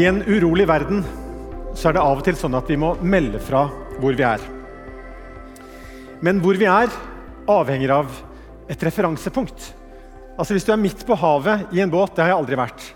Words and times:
I 0.00 0.06
en 0.08 0.22
urolig 0.24 0.64
verden 0.64 1.02
så 1.76 1.90
er 1.90 1.96
det 1.98 2.00
av 2.00 2.20
og 2.20 2.24
til 2.24 2.36
sånn 2.38 2.54
at 2.56 2.68
vi 2.70 2.78
må 2.80 2.94
melde 3.04 3.36
fra 3.42 3.66
hvor 4.00 4.14
vi 4.16 4.24
er. 4.24 4.40
Men 6.24 6.38
hvor 6.40 6.56
vi 6.56 6.64
er, 6.70 6.88
avhenger 7.50 7.92
av 7.98 8.14
et 8.70 8.84
referansepunkt. 8.86 9.66
Altså 10.38 10.56
Hvis 10.56 10.64
du 10.64 10.72
er 10.72 10.80
midt 10.80 11.02
på 11.04 11.18
havet 11.20 11.74
i 11.76 11.82
en 11.84 11.92
båt, 11.92 12.14
det 12.14 12.24
har 12.24 12.32
jeg 12.32 12.38
aldri 12.38 12.58
vært, 12.62 12.86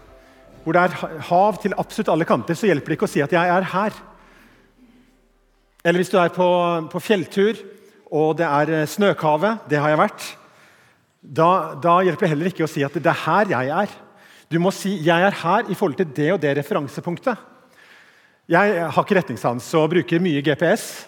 hvor 0.64 0.79
det 0.79 0.86
er 0.86 1.18
hav 1.29 1.59
til 1.61 1.77
absolutt 1.77 2.12
alle 2.14 2.29
kanter, 2.29 2.57
så 2.57 2.71
hjelper 2.71 2.95
det 2.95 2.96
ikke 2.96 3.11
å 3.11 3.14
si 3.16 3.25
at 3.27 3.36
'jeg 3.36 3.52
er 3.52 3.68
her'. 3.75 4.00
Eller 5.84 6.00
hvis 6.00 6.12
du 6.14 6.16
er 6.16 6.32
på, 6.32 6.48
på 6.89 7.05
fjelltur 7.05 7.61
og 8.12 8.39
det 8.39 8.48
er 8.48 8.71
eh, 8.71 8.86
snøkave, 8.86 9.59
det 9.68 9.77
har 9.77 9.93
jeg 9.93 10.00
vært, 10.00 10.23
da, 11.21 11.75
da 11.75 12.00
hjelper 12.00 12.25
det 12.25 12.32
heller 12.32 12.49
ikke 12.49 12.64
å 12.64 12.72
si 12.72 12.80
at 12.82 12.94
'det 12.94 13.13
er 13.13 13.25
her 13.27 13.44
jeg 13.50 13.68
er'. 13.68 14.04
Du 14.50 14.58
må 14.61 14.71
si 14.71 14.98
'jeg 14.98 15.22
er 15.22 15.30
her' 15.30 15.71
i 15.71 15.75
forhold 15.75 15.96
til 15.96 16.12
det 16.14 16.32
og 16.32 16.40
det 16.40 16.57
referansepunktet. 16.57 17.36
Jeg 18.48 18.90
har 18.93 19.02
ikke 19.02 19.16
retningssans 19.16 19.75
og 19.75 19.90
bruker 19.90 20.21
mye 20.21 20.43
GPS. 20.44 21.07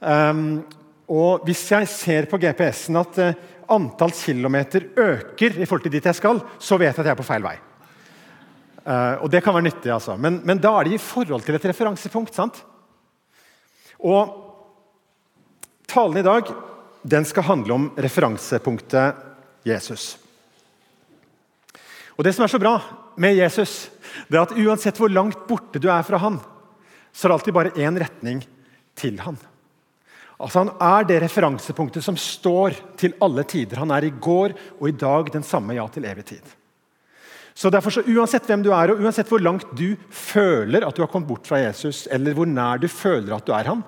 Um, 0.00 0.64
og 1.08 1.44
hvis 1.44 1.70
jeg 1.70 1.88
ser 1.88 2.26
på 2.30 2.38
GPS-en 2.40 2.96
at 2.96 3.18
uh, 3.18 3.34
antall 3.68 4.12
kilometer 4.12 4.88
øker 4.96 5.60
i 5.60 5.66
forhold 5.66 5.82
til 5.82 5.92
dit 5.92 6.04
jeg 6.04 6.14
skal, 6.14 6.40
så 6.58 6.78
vet 6.80 6.96
jeg 6.96 6.98
at 6.98 7.10
jeg 7.10 7.12
er 7.12 7.20
på 7.20 7.28
feil 7.28 7.44
vei. 7.44 7.56
Uh, 8.86 9.22
og 9.24 9.30
det 9.30 9.42
kan 9.44 9.54
være 9.54 9.68
nyttig, 9.68 9.92
altså. 9.92 10.16
Men, 10.16 10.40
men, 10.44 10.58
da 10.62 10.72
er 10.78 10.84
det 10.84 10.96
i 10.96 11.02
forhold 11.02 11.42
til 11.44 11.54
et 11.58 11.68
referansepunkt. 11.68 12.34
sant? 12.34 12.64
Og 14.00 14.32
talen 15.88 16.16
i 16.16 16.26
dag 16.26 16.52
den 17.02 17.24
skal 17.24 17.42
handle 17.42 17.74
om 17.74 17.90
referansepunktet 17.98 19.14
Jesus. 19.66 20.16
Og 22.16 22.24
Det 22.24 22.32
som 22.32 22.44
er 22.44 22.52
så 22.52 22.60
bra 22.60 22.78
med 23.20 23.36
Jesus, 23.36 23.90
det 24.28 24.38
er 24.38 24.46
at 24.46 24.56
uansett 24.56 24.98
hvor 25.00 25.12
langt 25.12 25.46
borte 25.48 25.80
du 25.80 25.88
er 25.92 26.04
fra 26.06 26.20
han, 26.20 26.38
så 27.12 27.26
er 27.26 27.30
det 27.30 27.36
alltid 27.38 27.56
bare 27.56 27.74
én 27.76 27.98
retning 28.00 28.42
til 28.96 29.20
han. 29.20 29.36
Altså 30.36 30.64
Han 30.64 30.70
er 30.80 31.06
det 31.08 31.22
referansepunktet 31.22 32.04
som 32.04 32.16
står 32.16 32.76
til 33.00 33.16
alle 33.24 33.44
tider. 33.48 33.80
Han 33.80 33.92
er 33.92 34.04
i 34.04 34.12
går 34.12 34.52
og 34.80 34.88
i 34.88 34.96
dag 34.96 35.32
den 35.32 35.44
samme 35.44 35.76
ja 35.76 35.86
til 35.88 36.04
evig 36.04 36.26
tid. 36.28 36.56
Så 37.56 37.70
derfor 37.72 37.90
så 37.90 38.04
Uansett 38.04 38.44
hvem 38.44 38.62
du 38.62 38.68
er, 38.68 38.92
og 38.92 39.00
uansett 39.00 39.30
hvor 39.32 39.40
langt 39.40 39.70
du 39.72 39.96
føler 40.12 40.84
at 40.84 40.96
du 40.96 41.00
har 41.00 41.08
kommet 41.08 41.28
bort 41.28 41.48
fra 41.48 41.62
Jesus, 41.62 42.04
eller 42.12 42.36
hvor 42.36 42.48
nær 42.48 42.82
du 42.82 42.88
føler 42.88 43.32
at 43.32 43.46
du 43.46 43.54
er 43.56 43.70
han 43.72 43.80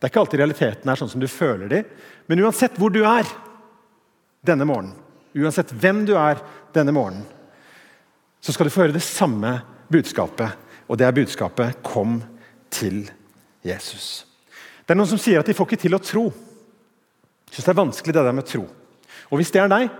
Det 0.00 0.06
er 0.06 0.10
ikke 0.10 0.22
alltid 0.24 0.40
realiteten 0.40 0.88
er 0.88 0.96
sånn 0.96 1.10
som 1.12 1.20
du 1.20 1.28
føler 1.28 1.68
det, 1.68 1.82
men 2.26 2.40
uansett 2.40 2.78
hvor 2.80 2.90
du 2.90 3.02
er 3.04 3.28
denne 4.42 4.64
morgenen, 4.66 4.96
uansett 5.36 5.70
hvem 5.76 6.06
du 6.08 6.16
er 6.18 6.40
denne 6.74 6.90
morgenen, 6.96 7.28
så 8.42 8.52
skal 8.52 8.66
du 8.66 8.74
få 8.74 8.84
høre 8.84 8.96
det 8.96 9.04
samme 9.06 9.54
budskapet. 9.92 10.58
Og 10.90 10.98
det 10.98 11.06
er 11.06 11.14
budskapet 11.14 11.82
'Kom 11.82 12.22
til 12.70 13.10
Jesus'. 13.64 14.24
Det 14.82 14.90
er 14.90 14.94
Noen 14.94 15.08
som 15.08 15.18
sier 15.18 15.38
at 15.38 15.46
de 15.46 15.54
får 15.54 15.66
ikke 15.66 15.82
til 15.82 15.94
å 15.94 16.02
tro. 16.02 16.24
Jeg 17.46 17.54
synes 17.54 17.64
det 17.64 17.68
er 17.68 17.84
vanskelig 17.84 18.14
det 18.14 18.24
der 18.24 18.32
med 18.32 18.44
tro. 18.44 18.66
Og 19.30 19.38
Hvis 19.38 19.50
det 19.50 19.62
er 19.62 19.68
deg, 19.68 19.90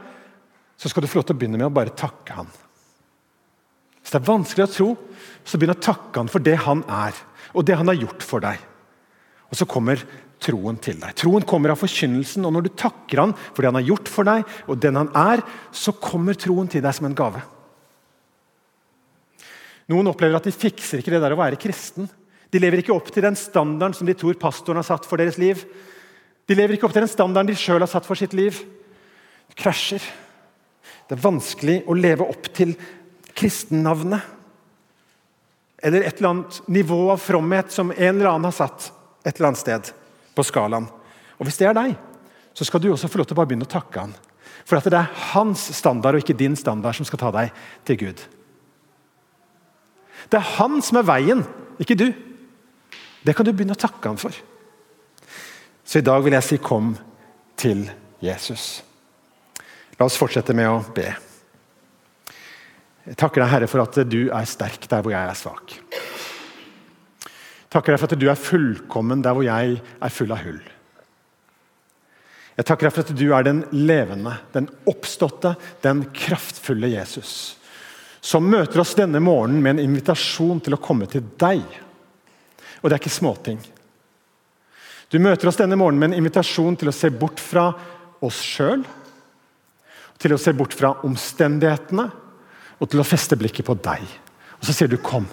så 0.76 0.88
skal 0.88 1.02
du 1.02 1.06
få 1.06 1.20
lov 1.20 1.24
til 1.24 1.36
å 1.36 1.38
begynne 1.38 1.58
med 1.58 1.66
å 1.66 1.74
bare 1.74 1.94
takke 1.94 2.32
han. 2.32 2.48
Hvis 4.02 4.10
det 4.10 4.20
er 4.20 4.32
vanskelig 4.32 4.64
å 4.66 4.72
tro, 4.72 4.98
så 5.44 5.58
begynn 5.58 5.76
å 5.76 5.80
takke 5.80 6.18
han 6.18 6.28
for 6.28 6.38
det 6.38 6.56
han 6.56 6.82
er, 6.88 7.12
og 7.54 7.64
det 7.64 7.76
han 7.76 7.86
har 7.86 7.94
gjort 7.94 8.22
for 8.22 8.40
deg. 8.40 8.58
Og 9.50 9.56
så 9.56 9.64
kommer 9.64 10.02
troen 10.42 10.76
til 10.82 10.98
deg. 10.98 11.14
Troen 11.14 11.46
kommer 11.46 11.70
av 11.70 11.78
forkynnelsen, 11.78 12.44
og 12.44 12.52
når 12.52 12.66
du 12.66 12.70
takker 12.74 13.20
han 13.20 13.34
for 13.52 13.62
det 13.62 13.70
han 13.70 13.78
har 13.78 13.90
gjort 13.92 14.08
for 14.08 14.24
deg, 14.24 14.44
og 14.66 14.80
den 14.82 14.98
han 14.98 15.12
er, 15.14 15.44
så 15.70 15.92
kommer 15.92 16.34
troen 16.34 16.68
til 16.68 16.82
deg 16.82 16.94
som 16.94 17.06
en 17.06 17.14
gave. 17.14 17.44
Noen 19.92 20.08
opplever 20.08 20.38
at 20.38 20.48
de 20.48 20.54
fikser 20.54 21.02
ikke 21.02 21.12
det 21.12 21.20
der 21.20 21.34
å 21.34 21.40
være 21.40 21.60
kristen. 21.60 22.08
De 22.52 22.60
lever 22.60 22.80
ikke 22.80 22.94
opp 22.94 23.10
til 23.12 23.24
den 23.24 23.36
standarden 23.38 23.96
som 23.96 24.08
de 24.08 24.16
tror 24.16 24.38
pastoren 24.40 24.80
har 24.80 24.88
satt 24.88 25.08
for 25.08 25.20
deres 25.20 25.38
liv. 25.40 25.60
De 26.48 26.56
lever 26.56 26.76
ikke 26.76 26.88
opp 26.88 26.94
til 26.96 27.04
den 27.04 27.12
standarden 27.12 27.52
de 27.52 27.58
sjøl 27.58 27.80
har 27.84 27.90
satt 27.90 28.08
for 28.08 28.18
sitt 28.18 28.34
liv. 28.36 28.56
De 29.48 29.56
krasjer. 29.58 30.04
Det 31.08 31.16
er 31.16 31.24
vanskelig 31.24 31.82
å 31.88 31.96
leve 31.96 32.26
opp 32.28 32.48
til 32.56 32.74
kristennavnet. 33.36 34.20
Eller 35.82 36.06
et 36.06 36.18
eller 36.18 36.30
annet 36.30 36.60
nivå 36.70 36.98
av 37.12 37.20
fromhet 37.20 37.72
som 37.74 37.90
en 37.90 38.12
eller 38.14 38.30
annen 38.30 38.48
har 38.48 38.56
satt 38.56 38.92
et 39.24 39.34
eller 39.34 39.50
annet 39.50 39.62
sted 39.62 39.92
på 40.36 40.44
skalaen. 40.46 40.86
Og 41.40 41.48
Hvis 41.48 41.58
det 41.58 41.68
er 41.68 41.76
deg, 41.76 41.96
så 42.54 42.64
skal 42.68 42.80
du 42.82 42.92
også 42.92 43.10
få 43.10 43.20
lov 43.20 43.28
til 43.28 43.36
å 43.36 43.40
bare 43.40 43.50
begynne 43.50 43.66
å 43.66 43.72
takke 43.72 44.04
han. 44.04 44.14
For 44.68 44.78
at 44.78 44.86
det 44.86 44.98
er 44.98 45.24
hans 45.32 45.64
standard 45.74 46.14
og 46.14 46.22
ikke 46.22 46.38
din 46.38 46.54
standard 46.58 46.94
som 46.94 47.08
skal 47.08 47.20
ta 47.24 47.32
deg 47.34 47.50
til 47.88 47.98
Gud. 48.04 48.22
Det 50.32 50.40
er 50.40 50.52
han 50.56 50.80
som 50.80 50.96
er 50.96 51.04
veien, 51.04 51.42
ikke 51.82 51.96
du. 51.98 52.06
Det 53.22 53.34
kan 53.36 53.44
du 53.44 53.52
begynne 53.52 53.76
å 53.76 53.82
takke 53.82 54.08
ham 54.08 54.16
for. 54.16 54.32
Så 55.84 56.00
i 56.00 56.06
dag 56.06 56.24
vil 56.24 56.32
jeg 56.32 56.42
si 56.42 56.58
'kom 56.58 56.96
til 57.56 57.90
Jesus'. 58.22 58.82
La 59.98 60.06
oss 60.06 60.16
fortsette 60.16 60.54
med 60.54 60.66
å 60.66 60.94
be. 60.94 61.14
Jeg 63.06 63.16
takker 63.16 63.42
deg, 63.42 63.50
Herre, 63.50 63.66
for 63.66 63.82
at 63.82 64.08
du 64.08 64.30
er 64.30 64.44
sterk 64.44 64.88
der 64.88 65.02
hvor 65.02 65.10
jeg 65.10 65.28
er 65.28 65.34
svak. 65.34 65.74
Takker 67.68 67.92
deg 67.92 68.00
for 68.00 68.12
at 68.12 68.18
du 68.18 68.28
er 68.30 68.34
fullkommen 68.34 69.22
der 69.22 69.34
hvor 69.34 69.44
jeg 69.44 69.82
er 70.00 70.08
full 70.08 70.32
av 70.32 70.38
hull. 70.38 70.62
Jeg 72.56 72.64
takker 72.64 72.86
deg 72.86 72.92
for 72.92 73.00
at 73.00 73.16
du 73.16 73.34
er 73.34 73.42
den 73.42 73.64
levende, 73.72 74.38
den 74.52 74.68
oppståtte, 74.86 75.56
den 75.82 76.04
kraftfulle 76.12 76.88
Jesus 76.88 77.61
som 78.22 78.46
møter 78.46 78.80
oss 78.80 78.94
denne 78.94 79.18
morgenen 79.20 79.62
med 79.62 79.74
en 79.74 79.88
invitasjon 79.88 80.60
til 80.62 80.76
å 80.76 80.80
komme 80.82 81.08
til 81.10 81.24
deg. 81.42 81.62
Og 82.78 82.86
det 82.86 82.94
er 82.94 83.02
ikke 83.02 83.10
småting. 83.10 83.58
Du 85.10 85.18
møter 85.18 85.50
oss 85.50 85.58
denne 85.58 85.76
morgenen 85.76 86.00
med 86.00 86.12
en 86.12 86.22
invitasjon 86.22 86.78
til 86.78 86.92
å 86.92 86.94
se 86.94 87.10
bort 87.10 87.42
fra 87.42 87.66
oss 88.22 88.38
sjøl, 88.46 88.84
til 90.22 90.36
å 90.36 90.38
se 90.38 90.54
bort 90.54 90.76
fra 90.78 90.94
omstendighetene 91.02 92.06
og 92.78 92.90
til 92.90 93.02
å 93.02 93.06
feste 93.06 93.36
blikket 93.38 93.66
på 93.66 93.74
deg. 93.82 94.06
Og 94.60 94.68
så 94.68 94.72
sier 94.72 94.88
du 94.88 94.96
'kom'. 94.96 95.26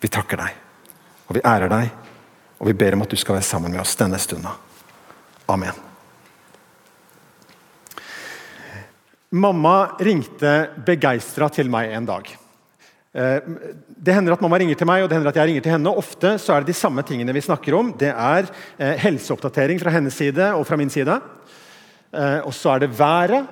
Vi 0.00 0.08
takker 0.08 0.36
deg, 0.36 0.54
og 1.28 1.34
vi 1.36 1.40
ærer 1.44 1.68
deg, 1.68 1.90
og 2.58 2.66
vi 2.66 2.72
ber 2.72 2.94
om 2.94 3.02
at 3.02 3.08
du 3.08 3.16
skal 3.16 3.34
være 3.34 3.44
sammen 3.44 3.70
med 3.70 3.80
oss 3.80 3.94
denne 3.96 4.18
stunda. 4.18 4.50
Amen. 5.48 5.91
Mamma 9.32 9.96
ringte 10.04 10.50
begeistra 10.84 11.46
til 11.48 11.70
meg 11.72 11.94
en 11.96 12.04
dag. 12.04 12.26
Eh, 13.16 13.38
det 13.88 14.12
hender 14.12 14.34
at 14.34 14.42
mamma 14.44 14.58
ringer 14.60 14.76
til 14.76 14.88
meg 14.88 15.00
og 15.00 15.08
det 15.08 15.16
hender 15.16 15.32
at 15.32 15.38
jeg 15.40 15.48
ringer 15.48 15.64
til 15.64 15.72
henne. 15.72 15.94
Ofte 16.02 16.34
så 16.36 16.52
er 16.52 16.60
det 16.60 16.74
de 16.74 16.76
samme 16.76 17.00
tingene 17.08 17.32
vi 17.32 17.44
snakker 17.44 17.78
om. 17.78 17.94
Det 17.96 18.10
er 18.12 18.50
eh, 18.76 19.00
helseoppdatering 19.00 19.80
fra 19.80 19.94
hennes 19.94 20.20
side 20.20 20.50
og 20.52 20.66
fra 20.68 20.76
min 20.76 20.92
side. 20.92 21.16
Eh, 22.12 22.38
og 22.44 22.52
så 22.52 22.74
er 22.74 22.84
det 22.84 22.92
været, 22.98 23.48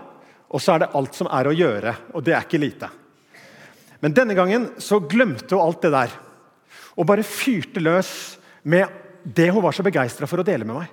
og 0.52 0.60
så 0.60 0.74
er 0.74 0.84
det 0.84 0.92
alt 1.00 1.16
som 1.16 1.32
er 1.32 1.48
å 1.48 1.56
gjøre. 1.56 1.96
Og 2.12 2.28
det 2.28 2.36
er 2.36 2.44
ikke 2.44 2.60
lite. 2.60 2.92
Men 4.04 4.16
denne 4.16 4.36
gangen 4.36 4.70
så 4.84 5.00
glemte 5.00 5.56
hun 5.56 5.64
alt 5.64 5.80
det 5.86 5.96
der. 5.96 6.16
Og 7.00 7.08
bare 7.08 7.24
fyrte 7.24 7.80
løs 7.80 8.12
med 8.69 8.84
det 9.24 9.48
hun 9.48 9.64
var 9.64 9.72
så 9.72 9.84
begeistra 9.84 10.28
for 10.28 10.44
å 10.44 10.44
dele 10.44 10.69
med 10.69 10.82
meg. 10.82 10.92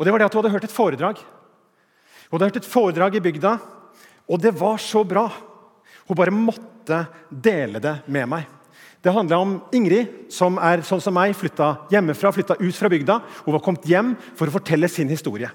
Og 0.00 0.06
det 0.06 0.14
var 0.14 0.22
det 0.22 0.30
at 0.30 0.32
Hun 0.32 0.40
hadde 0.44 0.56
hørt 0.56 0.64
et 0.64 0.72
foredrag 0.72 1.20
hun 2.28 2.36
hadde 2.36 2.50
hørt 2.50 2.60
et 2.60 2.68
foredrag 2.68 3.16
i 3.16 3.24
bygda, 3.24 3.56
og 4.28 4.40
det 4.42 4.52
var 4.60 4.76
så 4.82 5.00
bra. 5.08 5.26
Hun 6.08 6.16
bare 6.16 6.34
måtte 6.34 7.02
dele 7.30 7.80
det 7.80 7.94
med 8.06 8.28
meg. 8.28 8.46
Det 9.00 9.14
handla 9.14 9.38
om 9.40 9.54
Ingrid, 9.72 10.26
som 10.34 10.58
er 10.60 10.82
sånn 10.84 11.00
som 11.00 11.14
meg, 11.14 11.36
flytta 11.38 11.86
hjemmefra, 11.92 12.32
flytta 12.34 12.58
ut 12.60 12.76
fra 12.76 12.90
bygda. 12.92 13.20
Hun 13.46 13.54
var 13.54 13.62
kommet 13.64 13.86
hjem 13.88 14.14
for 14.36 14.50
å 14.50 14.56
fortelle 14.58 14.90
sin 14.90 15.08
historie. 15.08 15.48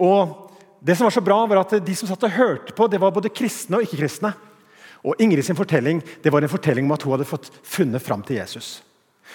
Og 0.00 0.48
det 0.82 0.96
som 0.96 1.06
var 1.06 1.14
så 1.14 1.22
bra 1.22 1.42
var 1.46 1.60
at 1.60 1.76
De 1.84 1.94
som 1.94 2.08
satt 2.08 2.24
og 2.26 2.34
hørte 2.34 2.74
på, 2.74 2.88
det 2.90 2.98
var 2.98 3.14
både 3.14 3.30
kristne 3.30 3.78
og 3.78 3.86
ikke-kristne. 3.86 4.32
Og 5.06 5.20
Ingrid 5.22 5.44
sin 5.46 5.58
fortelling 5.58 6.00
det 6.24 6.32
var 6.32 6.42
en 6.42 6.50
fortelling 6.50 6.88
om 6.88 6.96
at 6.96 7.04
hun 7.04 7.14
hadde 7.14 7.28
fått 7.28 7.50
funnet 7.62 8.02
fram 8.02 8.24
til 8.26 8.40
Jesus. 8.40 8.80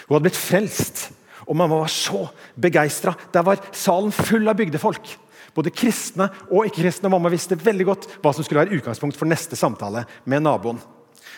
Hun 0.07 0.17
hadde 0.17 0.27
blitt 0.27 0.39
frelst, 0.39 1.07
og 1.45 1.55
mamma 1.55 1.79
var 1.83 1.91
så 1.91 2.25
begeistra. 2.59 3.13
Der 3.31 3.45
var 3.45 3.61
salen 3.71 4.11
full 4.15 4.49
av 4.49 4.57
bygdefolk. 4.59 5.13
Både 5.57 5.73
kristne 5.73 6.29
og 6.51 6.67
ikke-kristne. 6.67 7.09
Mamma 7.09 7.31
visste 7.33 7.57
veldig 7.57 7.87
godt 7.87 8.07
hva 8.21 8.33
som 8.35 8.45
skulle 8.45 8.61
være 8.61 8.77
utgangspunkt 8.77 9.17
for 9.17 9.29
neste 9.29 9.57
samtale 9.57 10.05
med 10.29 10.45
naboen. 10.45 10.79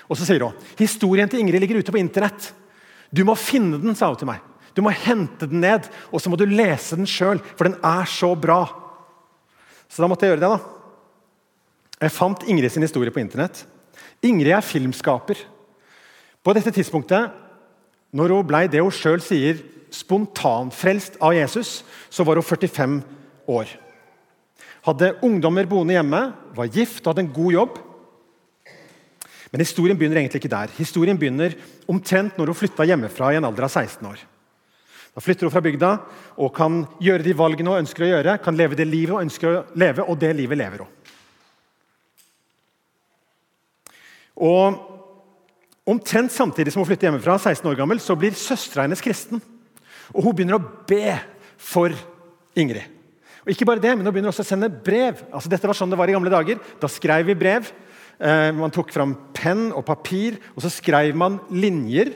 Og 0.09 0.17
så 0.17 0.27
sier 0.27 0.43
hun 0.43 0.69
historien 0.79 1.29
til 1.29 1.39
Ingrid 1.39 1.63
ligger 1.63 1.79
ute 1.79 1.93
på 1.93 2.01
internett. 2.01 2.51
Du 3.15 3.23
må 3.25 3.37
finne 3.39 3.79
den, 3.81 3.95
sa 3.95 4.11
hun 4.11 4.19
til 4.19 4.29
meg. 4.29 4.43
Du 4.75 4.83
må 4.85 4.91
hente 4.93 5.47
den 5.49 5.63
ned, 5.63 5.87
og 6.11 6.21
så 6.21 6.29
må 6.31 6.37
du 6.39 6.45
lese 6.49 6.99
den 6.99 7.07
sjøl, 7.09 7.41
for 7.55 7.67
den 7.67 7.79
er 7.85 8.09
så 8.09 8.33
bra. 8.37 8.61
Så 9.89 10.03
da 10.03 10.09
måtte 10.11 10.27
jeg 10.27 10.35
gjøre 10.35 10.43
det. 10.43 10.51
da. 10.51 12.05
Jeg 12.05 12.15
fant 12.15 12.45
Ingrid 12.47 12.71
sin 12.71 12.85
historie 12.85 13.11
på 13.11 13.21
internett. 13.23 13.63
Ingrid 14.23 14.53
er 14.53 14.65
filmskaper. 14.65 15.41
På 16.43 16.53
dette 16.55 16.71
tidspunktet, 16.75 17.33
når 18.15 18.35
hun 18.35 18.47
ble 18.47 18.65
det 18.71 18.83
hun 18.83 18.93
sjøl 18.93 19.21
sier 19.23 19.59
spontanfrelst 19.93 21.17
av 21.23 21.35
Jesus, 21.35 21.79
så 22.13 22.25
var 22.27 22.39
hun 22.39 22.45
45 22.45 22.99
år 23.49 23.73
hadde 24.85 25.13
ungdommer 25.25 25.67
boende 25.69 25.95
hjemme, 25.97 26.21
var 26.55 26.73
gift 26.73 27.03
og 27.03 27.13
hadde 27.13 27.25
en 27.27 27.33
god 27.35 27.55
jobb. 27.55 27.79
Men 29.49 29.63
historien 29.63 29.97
begynner 29.97 30.21
egentlig 30.21 30.43
ikke 30.43 30.51
der. 30.51 30.73
Historien 30.77 31.17
begynner 31.17 31.55
omtrent 31.89 32.37
når 32.37 32.51
hun 32.51 32.59
flytta 32.59 32.85
hjemmefra 32.85 33.31
i 33.33 33.39
en 33.39 33.47
alder 33.49 33.65
av 33.65 33.73
16 33.73 34.05
år. 34.07 34.21
Da 35.15 35.23
flytter 35.25 35.47
hun 35.47 35.53
fra 35.53 35.63
bygda 35.65 35.89
og 36.37 36.53
kan 36.55 36.83
gjøre 37.01 37.25
de 37.25 37.33
valgene 37.35 37.73
hun 37.73 37.81
ønsker 37.81 38.05
å 38.05 38.11
gjøre, 38.11 38.37
kan 38.43 38.57
leve 38.57 38.77
det 38.77 38.85
livet 38.87 39.15
hun 39.15 39.25
ønsker 39.25 39.49
å 39.49 39.63
leve, 39.79 40.05
og 40.05 40.19
det 40.21 40.35
livet 40.37 40.61
lever 40.61 40.85
hun. 40.85 40.95
Og 44.39 44.85
Omtrent 45.89 46.29
samtidig 46.29 46.69
som 46.69 46.83
hun 46.83 46.85
flytter 46.85 47.07
hjemmefra, 47.07 47.39
16 47.39 47.65
år 47.65 47.77
gammel, 47.79 47.97
så 47.97 48.13
blir 48.13 48.35
søstera 48.37 48.83
hennes 48.85 49.01
kristen. 49.01 49.41
Og 50.13 50.21
Hun 50.21 50.35
begynner 50.37 50.59
å 50.59 50.85
be 50.85 51.15
for 51.57 51.95
Ingrid. 52.53 52.98
Og 53.43 53.53
ikke 53.53 53.67
bare 53.67 53.83
det, 53.83 53.93
men 53.95 54.05
Nå 54.05 54.13
begynner 54.13 54.33
også 54.33 54.45
å 54.45 54.49
sende 54.49 54.71
brev. 54.71 55.21
Altså 55.31 55.51
Dette 55.51 55.69
var 55.69 55.77
sånn 55.77 55.91
det 55.91 55.99
var 55.99 56.11
i 56.11 56.15
gamle 56.15 56.33
dager. 56.33 56.59
Da 56.81 56.89
skrev 56.91 57.29
vi 57.29 57.37
brev. 57.39 57.69
Eh, 58.19 58.49
man 58.55 58.73
tok 58.75 58.91
fram 58.91 59.15
penn 59.35 59.69
og 59.71 59.85
papir, 59.87 60.39
og 60.55 60.65
så 60.65 60.71
skrev 60.73 61.15
man 61.17 61.39
linjer. 61.51 62.11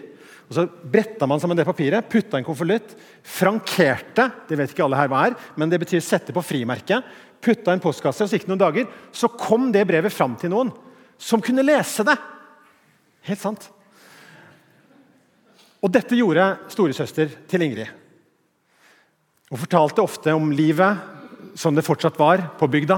Og 0.50 0.58
Så 0.58 0.66
bretta 0.68 1.28
man 1.30 1.40
sammen 1.40 1.58
det 1.58 1.66
papiret, 1.66 2.10
putta 2.12 2.38
en 2.38 2.46
konvolutt, 2.46 2.92
frankerte 3.24 4.28
det 4.50 4.58
vet 4.60 4.74
ikke 4.74 4.84
alle 4.86 5.00
her 5.00 5.10
hva 5.10 5.22
er, 5.30 5.38
men 5.58 5.72
det 5.72 5.80
betyr 5.82 6.04
sette 6.04 6.36
på 6.36 6.44
frimerke, 6.44 7.00
putta 7.42 7.74
en 7.74 7.82
postkasse, 7.82 8.22
og 8.22 8.30
så 8.30 8.38
gikk 8.38 8.46
det 8.46 8.52
noen 8.52 8.62
dager, 8.62 8.92
så 9.16 9.32
kom 9.32 9.72
det 9.74 9.88
brevet 9.88 10.14
fram 10.14 10.36
til 10.38 10.52
noen 10.54 10.70
som 11.18 11.42
kunne 11.42 11.66
lese 11.66 12.04
det. 12.06 12.18
Helt 13.24 13.42
sant. 13.42 13.70
Og 15.84 15.92
dette 15.92 16.20
gjorde 16.20 16.46
storesøster 16.72 17.32
til 17.50 17.66
Ingrid. 17.66 18.03
Hun 19.54 19.62
fortalte 19.62 20.02
ofte 20.02 20.34
om 20.34 20.48
livet 20.50 20.98
som 21.54 21.76
det 21.78 21.84
fortsatt 21.86 22.16
var 22.18 22.42
på 22.58 22.66
bygda. 22.74 22.96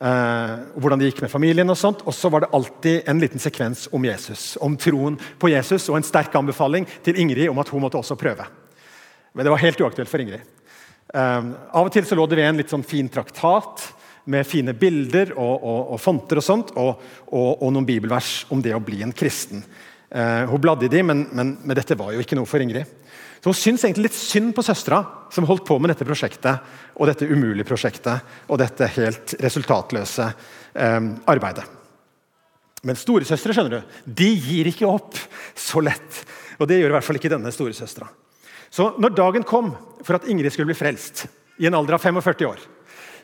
Eh, 0.00 0.54
og 0.74 0.80
hvordan 0.82 0.98
det 0.98 1.12
gikk 1.12 1.20
med 1.22 1.30
familien. 1.30 1.70
Og 1.70 1.78
sånt. 1.78 2.02
Og 2.02 2.10
så 2.18 2.26
var 2.34 2.42
det 2.42 2.48
alltid 2.50 3.06
en 3.06 3.22
liten 3.22 3.38
sekvens 3.38 3.84
om 3.94 4.02
Jesus, 4.08 4.56
om 4.58 4.74
troen 4.74 5.14
på 5.38 5.52
Jesus, 5.52 5.86
og 5.86 6.00
en 6.00 6.08
sterk 6.08 6.34
anbefaling 6.34 6.88
til 7.06 7.20
Ingrid 7.22 7.46
om 7.52 7.62
at 7.62 7.70
hun 7.70 7.84
måtte 7.84 8.00
også 8.00 8.18
prøve. 8.18 8.42
Men 9.38 9.46
det 9.46 9.54
var 9.54 9.62
helt 9.62 9.84
uaktuelt 9.86 10.10
for 10.10 10.24
Ingrid. 10.24 10.42
Eh, 11.14 11.46
av 11.70 11.86
og 11.86 11.94
til 11.94 12.10
så 12.10 12.18
lå 12.18 12.26
det 12.26 12.40
ved 12.42 12.50
en 12.50 12.58
litt 12.64 12.74
sånn 12.74 12.82
fin 12.82 13.06
traktat 13.06 13.86
med 14.26 14.50
fine 14.50 14.74
bilder 14.74 15.30
og, 15.36 15.54
og, 15.62 15.80
og 15.94 16.02
fonter 16.02 16.42
og 16.42 16.48
sånt, 16.48 16.74
og, 16.74 17.06
og, 17.30 17.68
noen 17.70 17.86
bibelvers 17.86 18.48
om 18.50 18.58
det 18.66 18.74
å 18.74 18.82
bli 18.82 19.04
en 19.06 19.14
kristen. 19.14 19.62
Eh, 20.10 20.42
hun 20.50 20.58
bladde 20.58 20.88
i 20.88 20.90
de, 20.90 21.06
men, 21.06 21.28
men, 21.30 21.54
men, 21.62 21.78
dette 21.78 21.94
var 21.94 22.10
jo 22.16 22.26
ikke 22.26 22.34
noe 22.34 22.50
for 22.50 22.66
Ingrid. 22.66 23.05
Så 23.46 23.52
Hun 23.52 23.58
syns 23.60 23.84
egentlig 23.86 24.08
litt 24.08 24.16
synd 24.18 24.48
på 24.56 24.62
søstera, 24.66 25.04
som 25.30 25.44
holdt 25.46 25.62
på 25.68 25.76
med 25.78 25.92
dette 25.92 26.02
prosjektet, 26.02 26.64
og 26.98 27.06
dette 27.06 27.28
umulige 27.30 27.68
prosjektet 27.68 28.50
og 28.50 28.58
dette 28.58 28.88
helt 28.96 29.36
resultatløse 29.38 30.26
eh, 30.74 31.06
arbeidet. 31.30 31.62
Men 32.82 32.98
storesøstre 32.98 33.54
skjønner 33.54 33.76
du, 33.76 33.94
de 34.18 34.32
gir 34.34 34.66
ikke 34.72 34.90
opp 34.90 35.14
så 35.54 35.78
lett. 35.78 36.24
Og 36.58 36.66
det 36.66 36.80
gjør 36.80 36.90
i 36.90 36.96
hvert 36.96 37.06
fall 37.06 37.20
ikke 37.20 37.30
denne 37.36 37.54
storesøstera. 37.54 38.10
Så 38.66 38.88
når 38.98 39.14
dagen 39.14 39.46
kom 39.46 39.70
for 40.02 40.18
at 40.18 40.26
Ingrid 40.26 40.50
skulle 40.50 40.72
bli 40.72 40.80
frelst, 40.82 41.28
i 41.62 41.70
en 41.70 41.78
alder 41.78 42.00
av 42.00 42.02
45 42.02 42.50
år, 42.50 42.66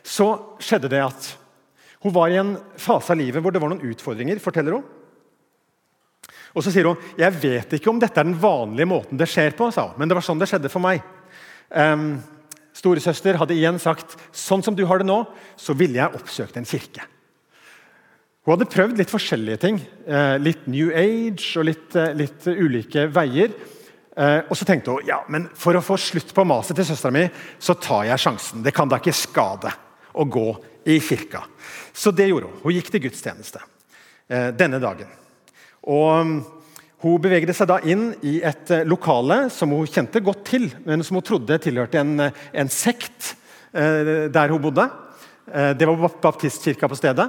så 0.07 0.29
skjedde 0.63 0.93
det 0.95 1.03
at 1.03 1.33
hun 2.07 2.15
var 2.15 2.31
i 2.31 2.39
en 2.39 2.55
fase 2.79 3.11
av 3.11 3.19
livet 3.19 3.43
hvor 3.43 3.51
det 3.51 3.59
var 3.59 3.75
noen 3.75 3.91
utfordringer. 3.91 4.39
forteller 4.39 4.79
hun. 4.79 4.87
Og 6.53 6.63
Så 6.63 6.73
sier 6.73 6.85
hun 6.89 6.99
jeg 7.17 7.33
vet 7.41 7.77
ikke 7.77 7.89
om 7.89 7.99
dette 8.01 8.19
er 8.19 8.29
den 8.29 8.37
vanlige 8.39 8.89
måten 8.89 9.19
det 9.19 9.29
skjer 9.31 9.55
på, 9.57 9.71
sa 9.73 9.89
hun, 9.89 9.97
men 9.97 10.09
det 10.09 10.17
var 10.17 10.25
sånn 10.25 10.41
det 10.41 10.49
skjedde 10.51 10.71
for 10.71 10.83
meg. 10.83 11.01
Um, 11.73 12.21
Storesøster 12.73 13.37
hadde 13.37 13.55
igjen 13.55 13.79
sagt 13.81 14.15
sånn 14.33 14.63
som 14.65 14.75
du 14.77 14.83
har 14.89 15.01
det 15.01 15.07
nå, 15.07 15.23
så 15.57 15.75
ville 15.77 15.99
jeg 15.99 16.17
oppsøkt 16.17 16.57
en 16.57 16.67
kirke. 16.67 17.05
Hun 18.43 18.57
hadde 18.57 18.67
prøvd 18.73 18.99
litt 18.99 19.13
forskjellige 19.13 19.59
ting. 19.61 19.77
Eh, 20.03 20.35
litt 20.41 20.65
New 20.67 20.89
Age 20.91 21.45
og 21.61 21.67
litt, 21.69 21.95
eh, 21.95 22.11
litt 22.17 22.47
ulike 22.49 23.05
veier. 23.13 23.53
Eh, 24.17 24.41
og 24.49 24.57
så 24.57 24.65
tenkte 24.67 24.91
hun 24.91 25.07
ja, 25.07 25.21
men 25.31 25.47
for 25.55 25.77
å 25.77 25.85
få 25.85 25.95
slutt 25.97 26.33
på 26.35 26.43
maset 26.45 26.75
til 26.75 26.85
søstera 26.85 27.13
mi, 27.15 27.23
så 27.57 27.77
tar 27.79 28.03
jeg 28.09 28.19
sjansen. 28.25 28.63
Det 28.65 28.73
kan 28.75 28.89
da 28.91 28.99
ikke 28.99 29.15
skade 29.15 29.71
å 30.13 30.27
gå 30.27 30.49
i 30.85 30.99
kirka. 30.99 31.45
Så 31.93 32.11
det 32.11 32.27
gjorde 32.27 32.51
hun. 32.51 32.59
Hun 32.65 32.75
gikk 32.75 32.91
til 32.91 33.05
gudstjeneste 33.07 33.63
eh, 34.27 34.51
denne 34.51 34.81
dagen. 34.83 35.07
Og 35.83 36.25
mm, 36.25 36.35
Hun 37.03 37.19
bevegde 37.19 37.51
seg 37.51 37.67
da 37.67 37.81
inn 37.83 38.13
i 38.23 38.37
et 38.47 38.69
eh, 38.71 38.85
lokale 38.87 39.49
som 39.51 39.73
hun 39.75 39.89
kjente 39.91 40.21
godt 40.23 40.45
til, 40.47 40.69
men 40.85 41.03
som 41.03 41.17
hun 41.19 41.25
trodde 41.27 41.57
tilhørte 41.59 41.99
en, 41.99 42.13
eh, 42.23 42.37
en 42.55 42.71
sekt 42.71 43.33
eh, 43.75 44.29
der 44.31 44.53
hun 44.53 44.61
bodde. 44.63 44.87
Det 45.43 45.83
var 45.83 46.13
baptistkirka 46.23 46.87
på 46.87 46.95
stedet. 46.95 47.25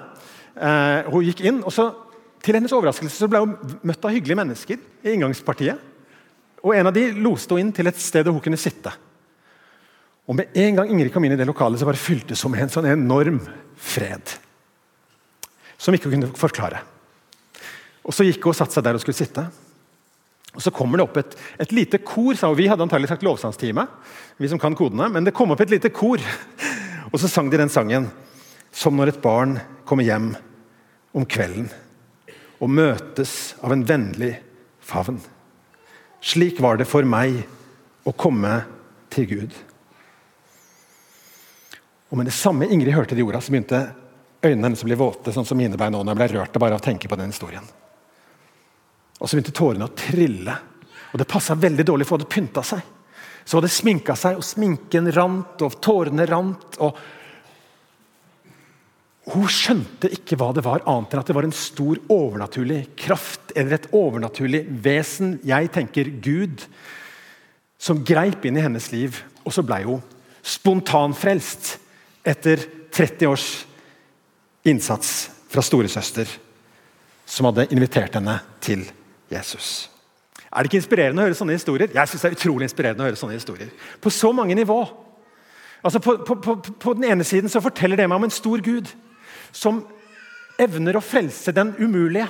Hun 1.11 1.25
gikk 1.27 1.41
inn, 1.43 1.56
og 1.67 1.73
så, 1.75 1.89
til 2.47 2.55
hennes 2.55 2.71
overraskelse 2.71 3.27
ble 3.27 3.41
hun 3.43 3.56
møtt 3.83 4.06
av 4.06 4.15
hyggelige 4.15 4.39
mennesker 4.39 4.79
i 4.79 5.17
inngangspartiet. 5.17 5.83
Og 6.62 6.77
En 6.79 6.93
av 6.93 6.95
de 6.95 7.09
loste 7.19 7.59
henne 7.59 7.73
inn 7.73 7.75
til 7.75 7.91
et 7.91 7.99
sted 7.99 8.31
hun 8.31 8.39
kunne 8.39 8.61
sitte. 8.62 8.95
Og 10.31 10.39
med 10.39 10.55
en 10.55 10.79
gang 10.79 10.95
Ingrid 10.95 11.11
kom 11.12 11.27
inn 11.27 11.35
i 11.35 11.41
det 11.43 11.51
lokalet, 11.51 11.83
så 11.83 11.91
bare 11.91 11.99
fyltes 11.99 12.47
hun 12.47 12.55
med 12.55 12.69
en 12.69 12.73
sånn 12.77 12.87
enorm 12.95 13.43
fred. 13.75 14.39
Som 15.75 15.99
ikke 15.99 16.06
hun 16.06 16.21
kunne 16.21 16.39
forklare. 16.39 16.85
Og 18.05 18.15
Så 18.15 18.27
gikk 18.27 18.45
hun 18.45 18.53
og 18.53 18.59
satte 18.59 18.77
seg 18.77 18.85
der 18.85 18.99
og 18.99 19.03
skulle 19.03 19.19
sitte. 19.19 19.47
Og 20.55 20.62
Så 20.62 20.71
kommer 20.71 21.01
det 21.01 21.06
opp 21.06 21.17
et, 21.19 21.37
et 21.59 21.73
lite 21.73 21.99
kor. 21.99 22.35
hun. 22.35 22.56
Vi 22.56 22.69
hadde 22.69 22.83
antagelig 22.83 23.09
sagt 23.09 23.25
lovsangstime, 23.27 23.87
vi 24.39 24.49
som 24.49 24.59
kan 24.59 24.77
kodene, 24.77 25.09
men 25.09 25.25
det 25.25 25.35
kom 25.35 25.51
opp 25.51 25.61
et 25.61 25.71
lite 25.71 25.91
kor. 25.91 26.19
Og 27.12 27.21
så 27.21 27.29
sang 27.29 27.51
de 27.51 27.59
den 27.59 27.71
sangen 27.71 28.11
som 28.75 28.97
når 28.97 29.12
et 29.12 29.23
barn 29.23 29.59
kommer 29.87 30.05
hjem 30.05 30.33
om 31.15 31.27
kvelden 31.27 31.69
og 32.59 32.71
møtes 32.71 33.55
av 33.62 33.75
en 33.75 33.85
vennlig 33.87 34.33
favn. 34.83 35.21
Slik 36.25 36.59
var 36.65 36.79
det 36.81 36.89
for 36.89 37.06
meg 37.06 37.43
å 38.09 38.15
komme 38.17 38.62
til 39.12 39.29
Gud. 39.31 39.55
Og 42.11 42.19
med 42.19 42.29
det 42.31 42.37
samme 42.37 42.69
Ingrid 42.71 42.95
hørte 42.95 43.17
de 43.17 43.25
orda, 43.27 43.41
så 43.43 43.53
begynte 43.53 43.85
øynene 44.45 44.69
hennes 44.69 44.83
å 44.85 44.89
bli 44.89 44.99
våte, 44.99 45.33
sånn 45.35 45.47
som 45.47 45.59
mine 45.59 45.79
ble 45.79 45.91
nå 45.93 46.03
når 46.03 46.15
jeg 46.15 46.21
ble 46.21 46.29
rørt 46.39 46.61
bare 46.62 46.77
av 46.77 46.83
å 46.83 46.85
tenke 46.85 47.11
på 47.11 47.19
den 47.21 47.33
historien. 47.35 47.67
Og 49.20 49.28
så 49.28 49.37
begynte 49.37 49.55
tårene 49.55 49.87
å 49.88 49.94
trille. 49.96 50.56
Og 51.12 51.20
det 51.20 51.31
passa 51.31 51.55
veldig 51.58 51.87
dårlig, 51.87 52.06
for 52.06 52.16
hun 52.16 52.25
hadde 52.25 52.34
pynta 52.34 52.64
seg. 52.66 52.81
Så 53.44 53.58
hadde 53.58 53.70
sminka 53.72 54.16
seg, 54.19 54.38
og 54.40 54.46
sminken 54.46 55.11
rant, 55.14 55.60
og 55.62 55.77
tårene 55.84 56.27
rant. 56.27 56.79
og 56.82 56.96
Hun 59.34 59.46
skjønte 59.53 60.10
ikke 60.17 60.39
hva 60.41 60.50
det 60.56 60.65
var, 60.67 60.82
annet 60.91 61.15
enn 61.15 61.22
at 61.22 61.31
det 61.31 61.36
var 61.36 61.46
en 61.46 61.55
stor 61.56 62.00
overnaturlig 62.12 62.81
kraft, 62.98 63.53
eller 63.55 63.79
et 63.79 63.91
overnaturlig 63.94 64.65
vesen, 64.84 65.39
jeg 65.46 65.70
tenker 65.77 66.10
Gud, 66.24 66.67
som 67.79 68.03
greip 68.06 68.44
inn 68.48 68.58
i 68.58 68.65
hennes 68.65 68.91
liv. 68.93 69.20
Og 69.44 69.53
så 69.55 69.62
blei 69.65 69.84
hun 69.84 70.03
spontanfrelst 70.44 71.77
etter 72.27 72.60
30 72.93 73.29
års 73.29 73.48
innsats 74.65 75.15
fra 75.53 75.62
storesøster, 75.65 76.29
som 77.24 77.48
hadde 77.48 77.69
invitert 77.72 78.17
henne 78.17 78.39
til 78.65 78.84
Jesus. 79.31 79.90
Er 80.54 80.62
det 80.62 80.70
ikke 80.70 80.78
inspirerende 80.82 81.22
å 81.22 81.26
høre 81.26 81.38
sånne 81.38 81.56
historier? 81.56 81.90
Jeg 81.90 82.10
synes 82.10 82.22
det 82.22 82.31
er 82.31 82.36
utrolig 82.36 82.69
inspirerende 82.69 83.02
å 83.02 83.08
høre 83.08 83.19
sånne 83.19 83.38
historier. 83.38 83.72
På 84.00 84.12
så 84.14 84.31
mange 84.36 84.54
nivå. 84.54 84.78
Altså 85.84 86.00
på, 86.00 86.16
på, 86.24 86.36
på, 86.40 86.54
på, 86.81 86.94
den 86.96 87.08
ene 87.10 87.26
siden 87.26 87.50
så 87.50 87.62
forteller 87.64 87.98
det 87.98 88.06
meg 88.08 88.20
om 88.20 88.26
en 88.28 88.32
stor 88.32 88.62
Gud 88.64 88.88
som 89.52 89.82
evner 90.60 90.96
å 90.96 91.02
frelse 91.04 91.52
den 91.56 91.72
umulige. 91.81 92.28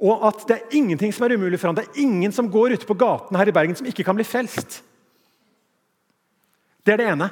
Og 0.00 0.22
at 0.30 0.44
det 0.48 0.56
er 0.56 0.76
ingenting 0.78 1.12
som 1.12 1.26
er 1.26 1.34
umulig 1.36 1.58
for 1.60 1.68
ham. 1.68 1.76
Det 1.76 1.88
er 1.88 2.04
ingen 2.06 2.32
som 2.32 2.48
går 2.50 2.78
ute 2.78 2.88
på 2.88 2.96
gaten 3.02 3.36
her 3.36 3.50
i 3.50 3.54
Bergen 3.56 3.76
som 3.76 3.88
ikke 3.90 4.06
kan 4.06 4.16
bli 4.16 4.24
frelst. 4.24 4.78
Det 6.80 6.94
er 6.94 7.02
det 7.02 7.10
ene. 7.10 7.28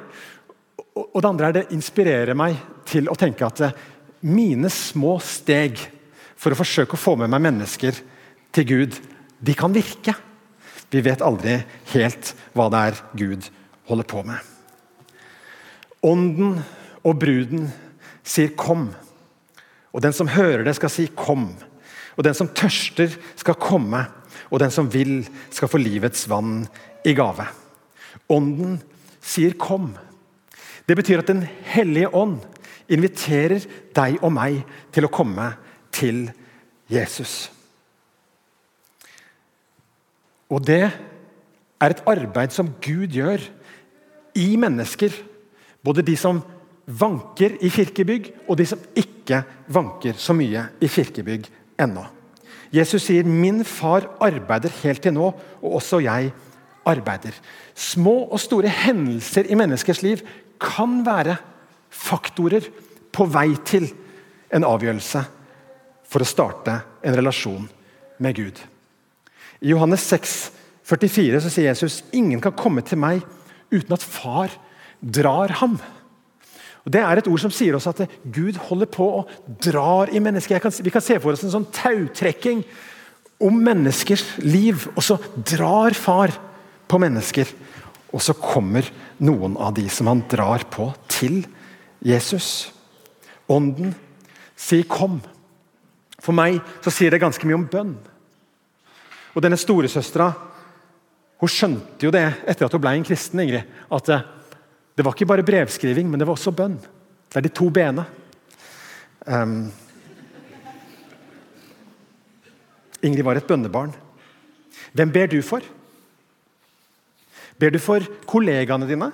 Og 0.99 1.17
det 1.21 1.29
andre 1.31 1.47
er 1.47 1.57
det 1.57 1.69
inspirerer 1.73 2.37
meg 2.37 2.59
til 2.89 3.09
å 3.09 3.17
tenke 3.17 3.47
at 3.47 3.63
mine 4.27 4.69
små 4.73 5.15
steg 5.23 5.79
for 6.39 6.55
å 6.55 6.59
forsøke 6.59 6.95
å 6.95 7.01
få 7.01 7.15
med 7.19 7.31
meg 7.31 7.43
mennesker 7.49 7.99
til 8.55 8.67
Gud, 8.67 8.97
de 9.39 9.55
kan 9.57 9.73
virke. 9.75 10.15
Vi 10.89 11.03
vet 11.05 11.21
aldri 11.21 11.59
helt 11.91 12.33
hva 12.55 12.69
det 12.71 12.83
er 12.87 13.01
Gud 13.19 13.49
holder 13.89 14.07
på 14.09 14.23
med. 14.25 14.39
Ånden 16.05 16.61
og 17.03 17.19
bruden 17.19 17.67
sier 18.23 18.49
'kom'. 18.55 18.93
Og 19.93 20.01
den 20.01 20.13
som 20.13 20.27
hører 20.27 20.63
det, 20.63 20.75
skal 20.75 20.89
si 20.89 21.07
'kom'. 21.07 21.55
Og 22.17 22.23
den 22.23 22.33
som 22.33 22.47
tørster, 22.47 23.09
skal 23.35 23.55
komme. 23.55 24.07
Og 24.51 24.59
den 24.59 24.71
som 24.71 24.89
vil, 24.89 25.27
skal 25.51 25.67
få 25.67 25.77
livets 25.77 26.29
vann 26.29 26.67
i 27.05 27.13
gave. 27.13 27.47
Ånden 28.29 28.81
sier 29.21 29.51
'kom'. 29.51 29.97
Det 30.87 30.95
betyr 30.95 31.19
at 31.19 31.27
Den 31.27 31.47
hellige 31.63 32.13
ånd 32.13 32.39
inviterer 32.89 33.65
deg 33.93 34.23
og 34.23 34.31
meg 34.33 34.63
til 34.91 35.05
å 35.05 35.11
komme 35.11 35.53
til 35.99 36.29
Jesus. 36.89 37.49
Og 40.49 40.63
det 40.65 40.87
er 40.87 41.93
et 41.93 42.03
arbeid 42.09 42.55
som 42.55 42.71
Gud 42.81 43.11
gjør 43.13 43.43
i 44.39 44.55
mennesker. 44.59 45.13
Både 45.83 46.03
de 46.05 46.15
som 46.19 46.41
vanker 46.89 47.59
i 47.61 47.69
kirkebygg, 47.69 48.31
og 48.49 48.57
de 48.57 48.65
som 48.65 48.81
ikke 48.97 49.43
vanker 49.69 50.17
så 50.17 50.33
mye 50.33 50.65
i 50.81 50.89
kirkebygg 50.89 51.45
ennå. 51.79 52.05
Jesus 52.73 53.03
sier 53.03 53.23
'min 53.23 53.63
far 53.65 54.09
arbeider 54.21 54.69
helt 54.83 55.01
til 55.01 55.13
nå, 55.13 55.33
og 55.61 55.73
også 55.75 55.99
jeg 55.99 56.31
arbeider'. 56.85 57.41
Små 57.75 58.29
og 58.31 58.39
store 58.39 58.67
hendelser 58.67 59.45
i 59.49 59.55
menneskers 59.55 60.01
liv 60.01 60.17
kan 60.59 61.05
være 61.05 61.37
faktorer 61.89 62.69
på 63.11 63.25
vei 63.25 63.55
til 63.65 63.93
en 64.53 64.63
avgjørelse 64.63 65.25
for 66.09 66.23
å 66.23 66.27
starte 66.27 66.79
en 67.05 67.15
relasjon 67.15 67.67
med 68.19 68.37
Gud. 68.39 68.59
I 69.61 69.73
Johannes 69.73 70.05
6, 70.09 70.39
44 70.89 71.43
så 71.43 71.51
sier 71.53 71.69
Jesus 71.69 72.01
ingen 72.15 72.41
kan 72.41 72.55
komme 72.57 72.81
til 72.85 72.99
meg 73.01 73.21
uten 73.69 73.93
at 73.93 74.05
far 74.05 74.53
drar 74.99 75.53
ham. 75.61 75.77
Og 76.85 76.93
Det 76.93 77.01
er 77.03 77.19
et 77.19 77.27
ord 77.29 77.41
som 77.43 77.53
sier 77.53 77.75
oss 77.77 77.87
at 77.91 78.01
Gud 78.23 78.57
holder 78.69 78.89
på 78.89 79.05
og 79.19 79.33
drar 79.61 80.09
i 80.09 80.21
mennesker. 80.23 80.61
Kan, 80.63 80.73
vi 80.73 80.93
kan 80.93 81.03
se 81.03 81.19
for 81.19 81.35
oss 81.35 81.43
en 81.45 81.53
sånn 81.53 81.67
tautrekking 81.75 82.63
om 83.39 83.59
menneskers 83.63 84.25
liv, 84.43 84.87
og 84.95 85.03
så 85.05 85.19
drar 85.37 85.95
far 85.95 86.33
på 86.89 86.99
mennesker. 86.99 87.51
Og 88.09 88.23
så 88.23 88.33
kommer 88.33 88.87
noen 89.21 89.55
av 89.61 89.75
de 89.77 89.85
som 89.91 90.09
han 90.09 90.23
drar 90.31 90.65
på, 90.71 90.89
til 91.11 91.43
Jesus. 92.01 92.71
Ånden 93.49 93.93
sier 94.57 94.83
'kom'. 94.83 95.21
For 96.29 96.37
meg 96.37 96.59
så 96.85 96.91
sier 96.93 97.09
det 97.09 97.23
ganske 97.23 97.47
mye 97.49 97.57
om 97.57 97.65
bønn. 97.65 97.95
Og 99.33 99.41
denne 99.41 99.57
storesøstera 99.57 100.27
hun 101.41 101.49
skjønte 101.49 102.05
jo 102.05 102.11
det 102.13 102.21
etter 102.51 102.67
at 102.67 102.75
hun 102.75 102.83
ble 102.83 102.91
en 102.99 103.05
kristen. 103.07 103.41
Ingrid, 103.41 103.65
at 103.89 104.11
eh, 104.13 104.25
det 104.93 105.05
var 105.07 105.15
ikke 105.15 105.25
bare 105.31 105.45
brevskriving, 105.47 106.05
men 106.05 106.21
det 106.21 106.27
var 106.29 106.37
også 106.37 106.53
bønn. 106.53 106.75
Det 106.77 107.39
er 107.39 107.45
de 107.47 107.51
to 107.57 107.71
bena. 107.73 108.03
Um, 109.25 109.71
Ingrid 113.01 113.25
var 113.25 113.39
et 113.41 113.49
bønnebarn. 113.49 113.95
Hvem 114.93 115.13
ber 115.15 115.31
du 115.33 115.39
for? 115.41 115.65
Ber 117.57 117.73
du 117.73 117.79
for 117.81 118.05
kollegaene 118.29 118.85
dine 118.89 119.09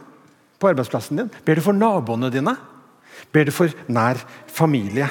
på 0.60 0.68
arbeidsplassen 0.74 1.24
din? 1.24 1.32
Ber 1.48 1.62
du 1.62 1.64
for 1.64 1.80
naboene 1.80 2.34
dine? 2.34 2.58
Ber 3.32 3.48
du 3.48 3.56
for 3.56 3.72
nær 3.88 4.20
familie? 4.52 5.08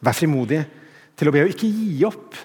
Vær 0.00 0.16
frimodig 0.16 0.62
til 1.18 1.28
å 1.28 1.34
be 1.34 1.44
og 1.44 1.52
ikke 1.52 1.68
gi 1.68 2.04
opp. 2.08 2.38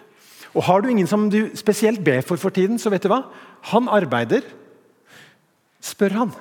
Og 0.55 0.63
Har 0.63 0.81
du 0.81 0.89
ingen 0.89 1.07
som 1.07 1.29
du 1.29 1.49
spesielt 1.55 2.03
ber 2.03 2.21
for 2.21 2.39
for 2.39 2.49
tiden, 2.49 2.79
så 2.79 2.89
vet 2.89 3.03
du 3.03 3.09
hva? 3.11 3.25
Han 3.71 3.89
arbeider. 3.91 4.43
Spør 5.83 6.15
han. 6.15 6.31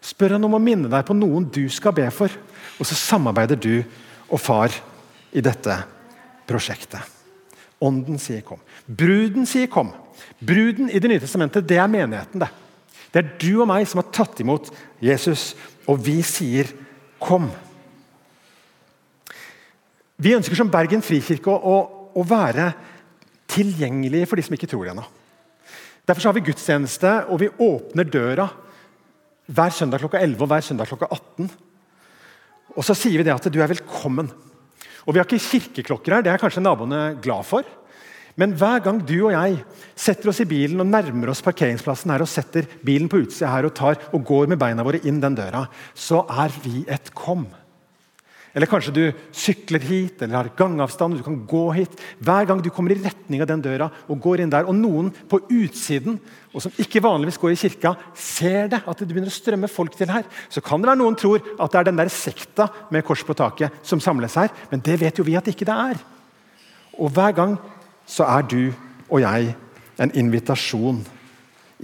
Spør 0.00 0.36
han 0.36 0.44
om 0.44 0.56
å 0.56 0.62
minne 0.62 0.90
deg 0.90 1.06
på 1.06 1.14
noen 1.16 1.46
du 1.52 1.68
skal 1.70 1.94
be 1.94 2.08
for. 2.10 2.32
Og 2.80 2.88
så 2.88 2.96
samarbeider 2.98 3.58
du 3.60 3.82
og 4.30 4.40
far 4.40 4.74
i 5.32 5.42
dette 5.44 5.76
prosjektet. 6.48 7.00
Ånden 7.80 8.18
sier 8.18 8.42
'kom'. 8.42 8.60
Bruden 8.86 9.46
sier 9.46 9.66
'kom'. 9.66 9.92
Bruden 10.44 10.90
i 10.90 10.98
Det 10.98 11.10
nye 11.10 11.20
testamentet, 11.20 11.68
det 11.68 11.78
er 11.78 11.86
menigheten. 11.86 12.40
Det 12.40 12.48
Det 13.12 13.24
er 13.24 13.38
du 13.38 13.60
og 13.60 13.66
meg 13.66 13.88
som 13.88 13.98
har 13.98 14.10
tatt 14.12 14.40
imot 14.40 14.70
Jesus, 15.02 15.56
og 15.86 16.04
vi 16.04 16.22
sier 16.22 16.64
'kom'. 17.20 17.50
Vi 20.20 20.34
ønsker 20.36 20.58
som 20.58 20.68
Bergen 20.72 21.00
frikirke 21.04 21.48
å, 21.48 21.56
å, 21.56 21.76
å 22.20 22.24
være 22.28 22.70
tilgjengelige 23.50 24.28
for 24.28 24.36
de 24.36 24.44
som 24.44 24.56
ikke 24.56 24.68
tror 24.70 24.90
ennå. 24.92 25.04
Derfor 26.04 26.28
har 26.28 26.36
vi 26.36 26.44
gudstjeneste, 26.44 27.12
og 27.32 27.40
vi 27.40 27.48
åpner 27.64 28.08
døra 28.08 28.48
hver 29.50 29.74
søndag 29.74 30.02
klokka 30.02 30.20
11 30.20 30.44
og 30.44 30.50
hver 30.50 30.64
søndag 30.66 30.90
klokka 30.90 31.08
18. 31.14 31.50
Og 32.76 32.86
så 32.86 32.96
sier 32.98 33.20
vi 33.20 33.26
det 33.26 33.34
at 33.34 33.48
du 33.50 33.58
er 33.62 33.70
velkommen. 33.70 34.28
Og 35.06 35.14
Vi 35.14 35.20
har 35.20 35.26
ikke 35.26 35.42
kirkeklokker 35.42 36.18
her, 36.18 36.24
det 36.24 36.32
er 36.34 36.42
kanskje 36.42 36.62
naboene 36.62 37.16
glad 37.22 37.46
for. 37.48 37.64
Men 38.38 38.52
hver 38.56 38.82
gang 38.84 39.00
du 39.02 39.16
og 39.24 39.32
jeg 39.32 39.56
setter 39.98 40.30
oss 40.30 40.42
i 40.44 40.48
bilen 40.48 40.80
og 40.82 40.88
nærmer 40.88 41.32
oss 41.32 41.42
parkeringsplassen 41.44 42.12
her 42.12 42.22
og 42.22 42.30
setter 42.30 42.68
bilen 42.86 43.08
på 43.10 43.24
utsida 43.24 43.50
her 43.50 43.66
og, 43.66 43.74
tar, 43.76 43.98
og 44.14 44.22
går 44.28 44.52
med 44.52 44.60
beina 44.60 44.84
våre 44.86 45.00
inn 45.02 45.18
den 45.22 45.36
døra, 45.36 45.64
så 45.96 46.22
er 46.30 46.54
vi 46.62 46.84
et 46.88 47.10
kom. 47.16 47.48
Eller 48.50 48.66
kanskje 48.66 48.94
du 48.94 49.02
sykler 49.36 49.82
hit 49.86 50.22
eller 50.22 50.36
har 50.40 50.50
gangavstand. 50.58 51.16
du 51.16 51.22
kan 51.22 51.46
gå 51.46 51.70
hit. 51.72 51.92
Hver 52.18 52.46
gang 52.46 52.62
du 52.62 52.70
kommer 52.70 52.90
i 52.90 52.98
retning 52.98 53.42
av 53.42 53.46
den 53.46 53.62
døra 53.62 53.90
og 54.08 54.20
går 54.20 54.40
inn 54.42 54.50
der, 54.50 54.66
og 54.66 54.74
noen 54.74 55.12
på 55.30 55.38
utsiden 55.46 56.18
og 56.50 56.64
som 56.64 56.74
ikke 56.82 57.02
vanligvis 57.02 57.38
går 57.38 57.52
i 57.54 57.60
kirka, 57.60 57.94
ser 58.14 58.66
det, 58.72 58.82
at 58.82 58.98
det 58.98 59.06
begynner 59.06 59.30
å 59.30 59.34
strømme 59.34 59.70
folk 59.70 59.94
til 59.94 60.10
her, 60.10 60.24
så 60.50 60.58
kan 60.60 60.82
det 60.82 60.90
være 60.90 60.98
noen 60.98 61.14
tror 61.18 61.38
at 61.38 61.70
det 61.70 61.78
er 61.78 61.86
den 61.86 62.00
der 62.00 62.10
sekta 62.10 62.66
med 62.90 63.06
kors 63.06 63.22
på 63.22 63.36
taket 63.38 63.70
som 63.86 64.02
samles 64.02 64.34
her. 64.34 64.50
Men 64.72 64.82
det 64.82 64.98
vet 64.98 65.18
jo 65.18 65.26
vi 65.26 65.38
at 65.38 65.46
ikke 65.46 65.68
det 65.68 65.76
er. 65.76 66.02
Og 66.98 67.12
hver 67.14 67.36
gang 67.36 67.54
så 68.02 68.26
er 68.26 68.42
du 68.50 68.72
og 69.10 69.22
jeg 69.22 69.54
en 70.00 70.12
invitasjon 70.18 71.00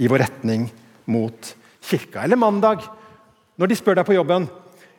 i 0.03 0.11
vår 0.11 0.25
retning 0.25 0.67
mot 1.07 1.55
kirka. 1.87 2.25
Eller 2.25 2.41
mandag, 2.41 2.83
når 3.57 3.71
de 3.71 3.79
spør 3.79 4.01
deg 4.01 4.09
på 4.09 4.17
jobben 4.17 4.49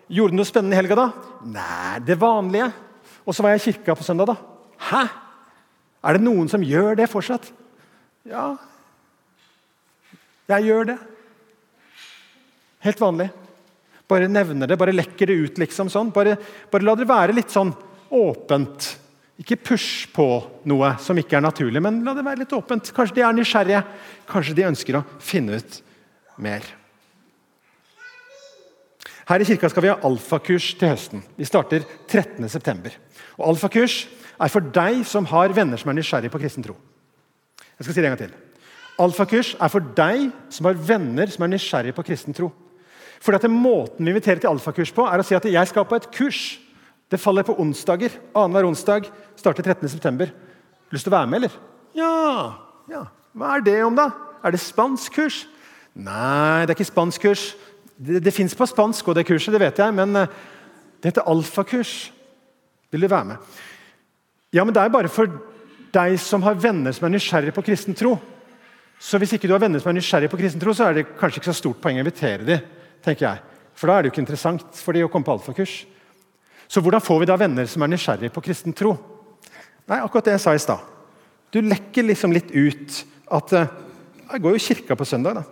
Gjorde 0.07 0.33
du 0.33 0.39
noe 0.39 0.47
spennende 0.47 0.77
i 0.77 0.79
helga, 0.79 0.97
da? 0.97 1.07
Nei, 1.51 1.99
det 2.07 2.15
vanlige. 2.21 2.71
Og 3.27 3.35
så 3.35 3.43
var 3.43 3.53
jeg 3.53 3.61
i 3.61 3.65
kirka 3.71 3.95
på 3.97 4.07
søndag, 4.07 4.31
da. 4.31 4.37
Hæ? 4.87 5.03
Er 6.07 6.17
det 6.17 6.23
noen 6.23 6.47
som 6.51 6.63
gjør 6.63 6.95
det 6.99 7.09
fortsatt? 7.11 7.49
Ja, 8.27 8.55
jeg 10.47 10.69
gjør 10.69 10.87
det. 10.93 10.95
Helt 12.85 13.01
vanlig. 13.01 13.27
Bare 14.07 14.29
nevner 14.31 14.69
det, 14.69 14.77
bare 14.79 14.95
lekker 14.95 15.27
det 15.27 15.35
ut. 15.35 15.59
liksom 15.59 15.91
sånn. 15.91 16.13
Bare, 16.15 16.37
bare 16.71 16.87
la 16.87 16.95
det 16.95 17.09
være 17.09 17.35
litt 17.35 17.51
sånn 17.51 17.73
åpent. 18.15 18.93
Ikke 19.43 19.59
push 19.59 20.07
på 20.15 20.25
noe 20.71 20.93
som 21.03 21.19
ikke 21.19 21.37
er 21.37 21.43
naturlig, 21.43 21.81
men 21.83 21.99
la 22.05 22.15
det 22.15 22.23
være 22.25 22.45
litt 22.45 22.55
åpent. 22.55 22.93
Kanskje 22.95 23.19
de 23.19 23.25
er 23.27 23.35
nysgjerrige. 23.35 23.83
Kanskje 24.29 24.55
de 24.55 24.67
ønsker 24.69 24.99
å 25.01 25.03
finne 25.19 25.59
ut 25.59 25.81
mer. 26.39 26.63
Her 29.27 29.43
i 29.43 29.47
kirka 29.47 29.67
skal 29.67 29.83
vi 29.83 29.89
ha 29.91 29.97
alfakurs 30.07 30.69
til 30.79 30.87
høsten. 30.87 31.23
Vi 31.35 31.47
starter 31.47 31.83
13.9. 32.07 32.93
Alfakurs 33.43 34.05
er 34.39 34.51
for 34.53 34.63
deg 34.63 35.01
som 35.09 35.27
har 35.27 35.51
venner 35.55 35.81
som 35.81 35.91
er 35.91 35.97
nysgjerrig 35.97 36.31
på 36.31 36.39
kristen 36.39 36.63
tro. 36.63 36.77
Jeg 37.75 37.83
skal 37.83 37.93
si 37.93 37.99
det 37.99 38.07
en 38.07 38.15
gang 38.15 38.21
til. 38.21 38.37
Alfakurs 39.03 39.51
er 39.59 39.73
for 39.73 39.91
deg 39.97 40.29
som 40.53 40.69
har 40.69 40.79
venner 40.79 41.29
som 41.33 41.43
er 41.43 41.51
nysgjerrig 41.51 41.93
på 41.97 42.07
kristen 42.07 42.37
tro. 42.37 42.53
Fordi 43.19 43.49
Måten 43.51 44.05
vi 44.05 44.13
inviterer 44.13 44.39
til 44.39 44.49
alfakurs 44.49 44.93
på, 44.93 45.03
er 45.03 45.19
å 45.19 45.25
si 45.25 45.35
at 45.35 45.45
jeg 45.49 45.69
skal 45.69 45.85
på 45.89 45.97
et 45.97 46.09
kurs. 46.13 46.41
Det 47.11 47.19
faller 47.19 47.43
på 47.43 47.55
onsdager. 47.59 48.13
Annenhver 48.35 48.67
onsdag 48.69 49.09
starter 49.35 49.73
13.9. 49.73 50.31
Lyst 50.93 51.07
til 51.07 51.11
å 51.11 51.17
være 51.17 51.27
med, 51.27 51.41
eller? 51.41 51.59
Ja. 51.97 52.13
ja. 52.91 53.05
Hva 53.35 53.57
er 53.57 53.65
det 53.65 53.77
om, 53.83 53.97
da? 53.97 54.11
Er 54.45 54.53
det 54.53 54.61
spanskkurs? 54.63 55.45
Nei, 55.97 56.63
det 56.63 56.71
er 56.71 56.77
ikke 56.77 56.91
spanskkurs. 56.93 57.49
Det, 57.97 58.21
det 58.23 58.33
fins 58.33 58.55
på 58.55 58.67
spansk, 58.69 59.07
og 59.07 59.17
det 59.17 59.25
kurset, 59.27 59.53
det 59.55 59.61
vet 59.61 59.81
jeg, 59.81 59.93
men 59.97 60.15
uh, 60.15 60.29
det 61.01 61.11
heter 61.11 61.27
alfakurs. 61.29 62.11
Vil 62.91 63.03
du 63.03 63.09
være 63.11 63.33
med? 63.33 63.57
Ja, 64.53 64.63
men 64.63 64.73
det 64.73 64.81
er 64.81 64.93
bare 64.93 65.11
for 65.11 65.29
deg 65.93 66.15
som 66.21 66.43
har 66.45 66.57
venner 66.59 66.93
som 66.95 67.07
er 67.07 67.15
nysgjerrig 67.15 67.53
på 67.55 67.65
kristen 67.67 67.97
tro. 67.97 68.15
Så 68.99 69.19
hvis 69.21 69.35
ikke 69.35 69.49
du 69.49 69.53
har 69.53 69.61
venner 69.61 69.81
som 69.81 69.91
er 69.91 69.99
nysgjerrig 69.99 70.29
på 70.31 70.39
kristen 70.39 70.61
tro, 70.61 70.73
så 70.73 70.87
er 70.87 70.97
det 70.97 71.09
kanskje 71.19 71.41
ikke 71.41 71.51
så 71.51 71.59
stort 71.59 71.81
poeng 71.83 71.99
å 71.99 72.05
invitere 72.05 72.47
dem. 72.47 72.73
tenker 73.03 73.27
jeg. 73.27 73.43
For 73.77 73.87
da 73.87 73.97
er 73.97 74.03
det 74.03 74.09
jo 74.09 74.15
ikke 74.15 74.23
interessant 74.25 74.79
for 74.81 74.97
dem 74.97 75.05
å 75.05 75.11
komme 75.11 75.27
på 75.27 75.35
alfakurs. 75.35 75.85
Så 76.67 76.81
hvordan 76.81 77.03
får 77.03 77.21
vi 77.21 77.27
da 77.29 77.37
venner 77.39 77.67
som 77.69 77.83
er 77.85 77.91
nysgjerrig 77.93 78.31
på 78.33 78.43
kristen 78.43 78.73
tro? 78.75 78.95
Nei, 79.87 80.01
akkurat 80.01 80.25
det 80.25 80.35
jeg 80.35 80.43
sa 80.43 80.55
i 80.55 80.63
stad. 80.63 80.81
Du 81.53 81.61
lekker 81.63 82.03
liksom 82.03 82.33
litt 82.35 82.49
ut 82.51 83.03
at 83.31 83.53
uh, 83.55 83.69
Jeg 84.27 84.41
går 84.43 84.51
jo 84.51 84.59
i 84.59 84.65
kirka 84.65 84.95
på 84.99 85.05
søndag, 85.07 85.37
da. 85.37 85.43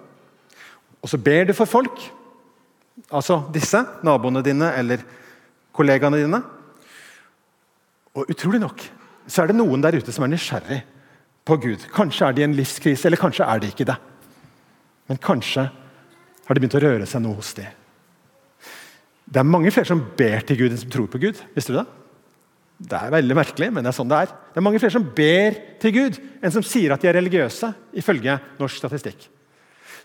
Og 1.00 1.08
så 1.08 1.18
ber 1.22 1.46
du 1.48 1.54
for 1.56 1.70
folk. 1.70 2.02
Altså 3.12 3.42
disse, 3.54 3.82
naboene 4.08 4.44
dine 4.46 4.72
eller 4.80 5.04
kollegaene 5.76 6.22
dine. 6.24 6.42
Og 8.16 8.30
utrolig 8.32 8.62
nok 8.64 8.84
så 9.26 9.42
er 9.42 9.50
det 9.50 9.58
noen 9.58 9.82
der 9.82 9.98
ute 9.98 10.14
som 10.14 10.26
er 10.26 10.32
nysgjerrig 10.32 10.84
på 11.46 11.58
Gud. 11.62 11.88
Kanskje 11.94 12.28
er 12.28 12.36
de 12.36 12.44
i 12.44 12.46
en 12.46 12.56
livskrise, 12.58 13.08
eller 13.08 13.22
kanskje 13.22 13.46
er 13.46 13.62
de 13.62 13.72
ikke 13.72 13.88
det. 13.90 13.98
Men 15.10 15.20
kanskje 15.22 15.66
har 15.66 16.54
det 16.54 16.62
begynt 16.62 16.78
å 16.78 16.84
røre 16.84 17.10
seg 17.10 17.24
noe 17.26 17.38
hos 17.40 17.54
dem. 17.58 17.70
Det 19.26 19.42
er 19.42 19.50
mange 19.50 19.74
flere 19.74 19.90
som 19.90 20.04
ber 20.18 20.46
til 20.46 20.60
Gud 20.60 20.72
enn 20.72 20.82
som 20.82 20.92
tror 20.94 21.10
på 21.10 21.22
Gud. 21.22 21.40
Visste 21.56 21.74
du 21.74 21.80
det? 21.80 21.88
Det 22.86 22.98
er 23.00 23.14
veldig 23.14 23.38
merkelig, 23.38 23.70
men 23.74 23.86
det 23.86 23.90
er 23.90 23.98
sånn 23.98 24.10
det 24.12 24.22
er. 24.26 24.34
Det 24.54 24.60
er 24.60 24.66
mange 24.68 24.82
flere 24.84 24.94
som 24.94 25.06
ber 25.18 25.58
til 25.82 25.94
Gud 25.96 26.20
enn 26.44 26.54
som 26.54 26.66
sier 26.66 26.94
at 26.94 27.02
de 27.02 27.10
er 27.10 27.18
religiøse, 27.18 27.72
ifølge 27.98 28.38
norsk 28.60 28.82
statistikk. 28.82 29.26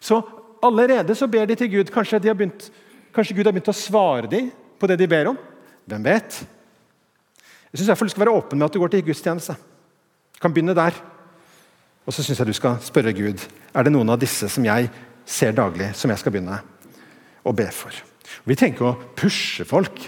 Så 0.01 0.21
allerede 0.63 1.15
så 1.17 1.29
ber 1.31 1.47
de 1.47 1.57
til 1.59 1.71
Gud. 1.73 1.93
Kanskje, 1.93 2.21
begynt, 2.21 2.71
kanskje 3.15 3.37
Gud 3.37 3.49
har 3.49 3.55
begynt 3.55 3.73
å 3.73 3.77
svare 3.77 4.31
dem 4.31 4.51
på 4.81 4.89
det 4.91 4.99
de 5.01 5.09
ber 5.11 5.33
om. 5.33 5.39
Hvem 5.91 6.05
vet? 6.05 6.41
Jeg 7.71 7.81
syns 7.81 7.93
du 8.01 8.11
skal 8.11 8.25
være 8.25 8.35
åpen 8.35 8.59
med 8.59 8.67
at 8.67 8.75
du 8.75 8.81
går 8.83 8.93
til 8.93 9.05
gudstjeneste. 9.07 9.55
Du 10.35 10.41
kan 10.43 10.53
begynne 10.53 10.75
der. 10.75 10.97
Og 12.07 12.15
så 12.15 12.25
syns 12.25 12.41
jeg 12.41 12.49
du 12.49 12.57
skal 12.57 12.81
spørre 12.83 13.15
Gud 13.15 13.43
er 13.71 13.87
det 13.87 13.93
noen 13.95 14.11
av 14.11 14.19
disse 14.19 14.49
som 14.51 14.65
jeg 14.67 14.89
ser 15.29 15.55
daglig, 15.55 15.93
som 15.95 16.11
jeg 16.11 16.19
skal 16.19 16.35
begynne 16.35 16.59
å 17.47 17.53
be 17.55 17.69
for. 17.75 17.95
Vi 18.47 18.57
tenker 18.59 18.89
å 18.89 18.97
pushe 19.17 19.67
folk. 19.69 20.01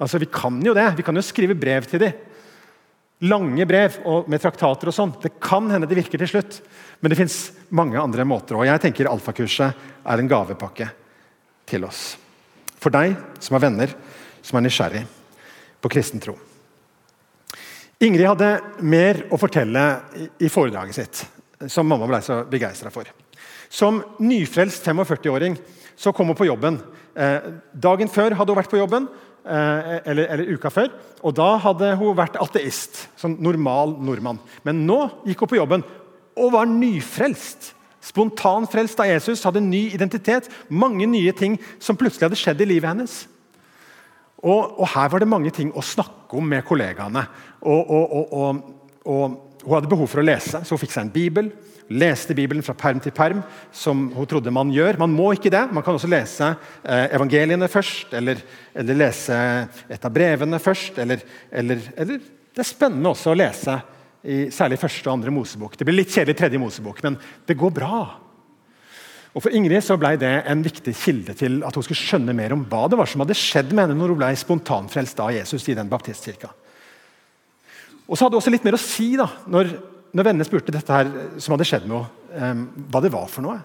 Altså, 0.00 0.18
Vi 0.18 0.30
kan 0.32 0.56
jo 0.64 0.74
det. 0.74 0.96
Vi 0.96 1.04
kan 1.04 1.16
jo 1.16 1.22
skrive 1.24 1.54
brev 1.54 1.84
til 1.84 2.00
dem. 2.00 2.12
Lange 3.20 3.66
brev 3.68 3.98
med 4.30 4.40
traktater 4.40 4.90
og 4.90 4.96
sånn. 4.96 5.12
Det 5.20 5.34
kan 5.42 5.68
hende 5.70 5.88
det 5.88 5.98
virker 5.98 6.20
til 6.22 6.30
slutt, 6.30 6.60
men 7.00 7.12
det 7.12 7.18
fins 7.18 7.38
mange 7.68 8.00
andre 8.00 8.24
måter. 8.28 8.56
Og 8.56 8.68
jeg 8.68 8.82
tenker 8.82 9.10
alfakurset 9.10 9.88
er 10.04 10.22
en 10.22 10.30
gavepakke 10.30 10.88
til 11.68 11.84
oss. 11.88 12.14
For 12.80 12.92
deg 12.92 13.16
som 13.42 13.56
har 13.56 13.66
venner 13.66 13.92
som 14.40 14.56
er 14.56 14.64
nysgjerrig 14.64 15.02
på 15.80 15.90
kristen 15.92 16.22
tro. 16.22 16.36
Ingrid 18.00 18.30
hadde 18.30 18.50
mer 18.88 19.26
å 19.28 19.36
fortelle 19.40 19.82
i 20.40 20.48
foredraget 20.48 20.96
sitt, 20.96 21.18
som 21.68 21.88
mamma 21.88 22.08
ble 22.08 22.22
så 22.24 22.40
begeistra 22.48 22.92
for. 22.92 23.08
Som 23.68 24.00
nyfrelst 24.24 24.86
45-åring 24.88 25.58
så 26.00 26.14
kom 26.16 26.32
hun 26.32 26.38
på 26.38 26.48
jobben. 26.48 26.78
Eh, 27.12 27.50
dagen 27.76 28.08
før 28.08 28.32
hadde 28.38 28.54
hun 28.54 28.58
vært 28.58 28.72
på 28.72 28.80
jobben, 28.80 29.10
eller, 29.44 30.26
eller, 30.26 30.52
uka 30.54 30.70
før. 30.72 30.90
Og 31.24 31.34
da 31.36 31.54
hadde 31.64 31.94
hun 32.00 32.16
vært 32.18 32.38
ateist. 32.40 33.06
Sånn 33.20 33.38
normal 33.42 33.96
nordmann. 34.02 34.40
Men 34.66 34.84
nå 34.88 35.02
gikk 35.28 35.44
hun 35.44 35.52
på 35.54 35.60
jobben 35.60 35.84
og 36.40 36.54
var 36.54 36.68
nyfrelst. 36.70 37.72
Spontanfrelst 38.00 39.00
av 39.02 39.10
Jesus, 39.10 39.42
hadde 39.44 39.60
ny 39.64 39.90
identitet. 39.92 40.48
Mange 40.72 41.08
nye 41.08 41.34
ting 41.36 41.58
som 41.82 41.98
plutselig 42.00 42.30
hadde 42.30 42.40
skjedd 42.40 42.62
i 42.64 42.70
livet 42.70 42.88
hennes. 42.88 43.16
Og, 44.40 44.80
og 44.80 44.86
her 44.94 45.10
var 45.12 45.20
det 45.20 45.28
mange 45.28 45.52
ting 45.52 45.72
å 45.76 45.84
snakke 45.84 46.38
om 46.40 46.46
med 46.48 46.64
kollegaene. 46.68 47.26
Og, 47.60 47.90
og, 47.92 48.62
og, 49.04 49.36
Hun 49.64 49.74
hadde 49.76 49.90
behov 49.90 50.08
for 50.08 50.22
å 50.22 50.24
lese, 50.24 50.62
så 50.64 50.74
hun 50.74 50.80
fikk 50.80 50.94
seg 50.94 51.06
en 51.06 51.12
bibel. 51.12 51.50
Leste 51.90 52.36
Bibelen 52.38 52.62
fra 52.62 52.76
perm 52.78 53.00
til 53.02 53.12
perm, 53.12 53.42
som 53.74 54.06
hun 54.14 54.28
trodde 54.30 54.52
man 54.54 54.70
gjør. 54.72 55.00
Man 55.02 55.12
må 55.12 55.32
ikke 55.34 55.50
det. 55.52 55.64
Man 55.74 55.84
kan 55.84 55.98
også 55.98 56.10
lese 56.10 56.52
eh, 56.84 57.08
evangeliene 57.16 57.68
først, 57.70 58.14
eller, 58.16 58.42
eller, 58.78 59.00
lese 59.00 59.38
et 59.90 60.06
av 60.06 60.14
brevene 60.14 60.60
først. 60.62 61.00
Eller, 61.02 61.24
eller, 61.50 61.82
eller 61.96 62.20
Det 62.20 62.62
er 62.62 62.70
spennende 62.70 63.10
også 63.10 63.34
å 63.34 63.38
lese 63.38 63.76
i 64.22 64.40
særlig 64.54 64.78
første 64.80 65.08
og 65.08 65.16
andre 65.16 65.34
Mosebok. 65.34 65.76
Det 65.76 65.86
blir 65.88 65.98
litt 65.98 66.14
kjedelig 66.14 66.36
i 66.36 66.40
tredje 66.42 66.60
Mosebok, 66.62 67.02
men 67.06 67.18
det 67.48 67.58
går 67.58 67.74
bra. 67.74 68.00
Og 69.30 69.44
For 69.44 69.54
Ingrid 69.54 69.84
så 69.86 69.96
ble 69.98 70.16
det 70.18 70.32
en 70.50 70.62
viktig 70.64 70.94
kilde 70.98 71.36
til 71.38 71.60
at 71.66 71.76
hun 71.76 71.86
skulle 71.86 72.00
skjønne 72.00 72.34
mer 72.36 72.54
om 72.54 72.64
hva 72.70 72.86
det 72.90 72.98
var 72.98 73.10
som 73.10 73.22
hadde 73.22 73.38
skjedd 73.38 73.70
med 73.70 73.86
henne 73.86 73.98
når 73.98 74.14
hun 74.14 74.22
ble 74.22 74.30
spontanfrelst 74.38 75.22
av 75.22 75.34
Jesus 75.36 75.68
i 75.70 75.76
den 75.78 75.90
baptistkirka. 75.90 76.50
Og 78.10 78.18
så 78.18 78.26
hadde 78.26 78.34
det 78.34 78.40
også 78.40 78.52
litt 78.52 78.66
mer 78.66 78.74
å 78.74 78.82
si 78.82 79.12
da, 79.18 79.28
når, 79.46 79.70
når 80.10 80.26
vennene 80.26 80.46
spurte 80.46 80.74
dette 80.74 80.94
her 80.94 81.10
som 81.38 81.54
hadde 81.54 81.66
skjedd 81.68 81.86
med 81.86 82.02
henne, 82.02 82.16
um, 82.30 82.64
hva 82.90 83.02
det 83.02 83.12
var 83.14 83.30
for 83.30 83.46
noe. 83.46 83.56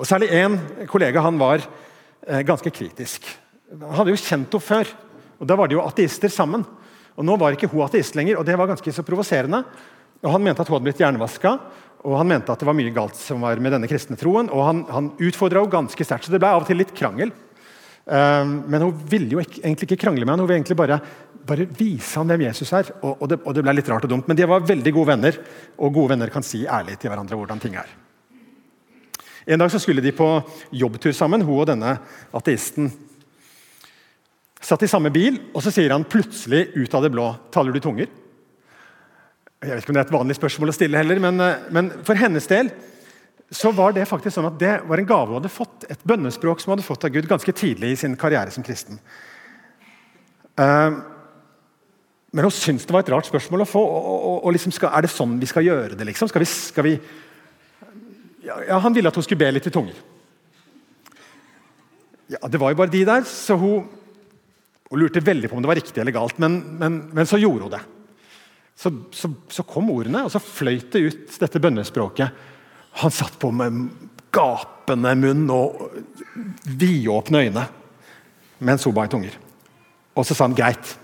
Og 0.00 0.08
Særlig 0.08 0.32
én 0.34 0.56
kollega 0.88 1.22
han 1.24 1.38
var 1.40 1.62
uh, 1.64 2.40
ganske 2.48 2.72
kritisk. 2.72 3.28
Han 3.72 3.96
hadde 3.98 4.14
jo 4.14 4.20
kjent 4.20 4.48
henne 4.48 4.64
før, 4.64 4.88
og 5.36 5.48
da 5.48 5.56
var 5.58 5.68
de 5.68 5.76
jo 5.76 5.84
ateister 5.84 6.32
sammen. 6.32 6.64
Og 7.12 7.28
Nå 7.28 7.36
var 7.40 7.52
ikke 7.52 7.68
hun 7.68 7.84
ateist 7.84 8.16
lenger, 8.16 8.40
og 8.40 8.48
det 8.48 8.56
var 8.56 8.70
ganske 8.72 8.96
så 8.96 9.04
provoserende. 9.04 9.62
Og 10.24 10.32
Han 10.32 10.44
mente 10.44 10.64
at 10.64 10.68
hun 10.70 10.78
hadde 10.78 10.88
blitt 10.88 11.00
hjernevaska, 11.02 11.56
og 12.02 12.18
han 12.18 12.26
mente 12.26 12.50
at 12.50 12.58
det 12.58 12.66
var 12.66 12.74
mye 12.74 12.90
galt 12.94 13.14
som 13.18 13.44
var 13.44 13.60
med 13.62 13.76
denne 13.76 13.88
kristne 13.90 14.16
troen. 14.18 14.48
og 14.50 14.64
Han, 14.66 14.84
han 14.90 15.10
utfordra 15.22 15.62
henne 15.62 15.70
ganske 15.70 16.06
sterkt, 16.06 16.26
så 16.26 16.34
det 16.34 16.40
ble 16.42 16.50
av 16.50 16.64
og 16.64 16.70
til 16.70 16.80
litt 16.80 16.94
krangel. 16.98 17.30
Um, 18.02 18.56
men 18.66 18.82
hun 18.82 18.96
ville 19.06 19.36
jo 19.36 19.42
ikke, 19.42 19.60
egentlig 19.60 19.86
ikke 19.86 20.00
krangle 20.02 20.26
med 20.26 20.34
han, 20.34 20.40
hun 20.42 20.48
ville 20.48 20.58
egentlig 20.58 20.78
bare, 20.80 20.98
bare 21.46 21.66
vise 21.78 22.18
ham 22.18 22.30
hvem 22.30 22.46
Jesus 22.46 22.72
er. 22.76 22.92
Og, 23.02 23.22
og, 23.22 23.28
det, 23.30 23.40
og, 23.42 23.54
det, 23.56 23.64
ble 23.64 23.74
litt 23.76 23.90
rart 23.90 24.06
og 24.06 24.12
dumt, 24.12 24.28
men 24.30 24.38
de 24.38 24.48
var 24.48 24.66
veldig 24.66 24.94
gode 24.94 25.12
venner, 25.14 25.38
og 25.78 25.94
gode 25.94 26.14
venner 26.14 26.32
kan 26.32 26.46
si 26.46 26.64
ærlig 26.66 26.98
til 27.00 27.12
hverandre 27.12 27.38
hvordan 27.38 27.62
ting 27.62 27.76
er. 27.80 27.90
En 29.46 29.58
dag 29.58 29.72
så 29.72 29.80
skulle 29.82 30.04
de 30.04 30.14
på 30.14 30.28
jobbtur 30.70 31.14
sammen, 31.16 31.42
hun 31.42 31.64
og 31.64 31.66
denne 31.72 31.96
ateisten. 32.34 32.92
Satt 34.62 34.84
i 34.86 34.90
samme 34.90 35.10
bil, 35.10 35.40
og 35.50 35.64
så 35.64 35.72
sier 35.74 35.90
han 35.90 36.06
plutselig 36.06 36.68
ut 36.76 36.94
av 36.94 37.02
det 37.02 37.10
blå 37.14 37.32
'Taler 37.50 37.74
du 37.74 37.80
tunger?' 37.80 38.10
Jeg 39.62 39.70
vet 39.70 39.84
ikke 39.84 39.90
om 39.90 39.94
det 39.94 40.00
er 40.02 40.08
et 40.08 40.18
vanlig 40.18 40.34
spørsmål 40.34 40.70
å 40.72 40.74
stille 40.74 40.98
heller, 40.98 41.18
men, 41.22 41.40
eh, 41.40 41.58
men, 41.70 41.90
for 42.02 42.18
hennes 42.18 42.46
del 42.50 42.70
så 43.52 43.70
var 43.70 43.92
det 43.92 44.08
faktisk 44.08 44.34
sånn 44.34 44.48
at 44.48 44.58
det 44.58 44.72
var 44.88 44.98
en 44.98 45.06
gave 45.06 45.28
hun 45.28 45.38
hadde 45.38 45.52
fått, 45.52 45.84
et 45.88 46.02
bønnespråk 46.02 46.58
som 46.58 46.70
hun 46.70 46.78
hadde 46.78 46.86
fått 46.86 47.04
av 47.04 47.12
Gud 47.14 47.28
ganske 47.28 47.52
tidlig 47.52 47.92
i 47.92 47.96
sin 48.00 48.16
karriere 48.16 48.50
som 48.50 48.64
kristen. 48.64 48.98
Uh, 50.58 50.98
men 52.32 52.46
hun 52.46 52.54
syntes 52.54 52.86
det 52.88 52.94
var 52.94 53.04
et 53.04 53.10
rart 53.12 53.28
spørsmål 53.28 53.64
å 53.64 53.68
få. 53.68 53.80
Og, 53.82 54.04
og, 54.08 54.36
og 54.46 54.54
liksom 54.56 54.72
skal, 54.72 54.94
er 54.96 55.04
det 55.04 55.12
sånn 55.12 55.36
vi 55.40 55.48
skal 55.50 55.66
gjøre 55.66 55.98
det? 55.98 56.06
liksom? 56.08 56.30
Skal 56.32 56.44
vi, 56.44 56.48
skal 56.48 56.86
vi 56.86 56.92
ja, 58.46 58.78
Han 58.80 58.96
ville 58.96 59.12
at 59.12 59.18
hun 59.18 59.24
skulle 59.26 59.42
be 59.44 59.50
litt 59.52 59.68
i 59.68 59.72
tunger. 59.74 59.98
Ja, 62.32 62.40
Det 62.48 62.60
var 62.60 62.72
jo 62.72 62.78
bare 62.80 62.92
de 62.92 63.02
der, 63.04 63.26
så 63.28 63.58
hun, 63.60 63.84
hun 64.88 65.02
lurte 65.02 65.20
veldig 65.24 65.50
på 65.50 65.58
om 65.58 65.64
det 65.64 65.68
var 65.68 65.80
riktig 65.80 66.00
eller 66.00 66.16
galt. 66.16 66.40
Men, 66.40 66.56
men, 66.80 67.02
men 67.12 67.28
så 67.28 67.40
gjorde 67.40 67.68
hun 67.68 67.74
det. 67.76 67.82
Så, 68.80 68.94
så, 69.12 69.28
så, 69.52 69.66
kom 69.68 69.92
ordene, 69.92 70.24
og 70.24 70.32
så 70.32 70.40
fløyt 70.40 70.88
det 70.94 71.04
ut 71.04 71.36
dette 71.44 71.60
bønnespråket. 71.62 72.40
Han 73.04 73.12
satt 73.12 73.36
på 73.40 73.52
med 73.52 73.84
gapende 74.32 75.12
munn 75.20 75.44
og 75.52 75.84
vidåpne 76.64 77.44
øyne 77.44 77.68
mens 78.62 78.84
hun 78.86 78.94
ba 78.96 79.04
i 79.04 79.10
tunger. 79.12 79.36
Og 80.16 80.24
så 80.24 80.36
sa 80.36 80.46
han 80.46 80.56
greit, 80.56 80.96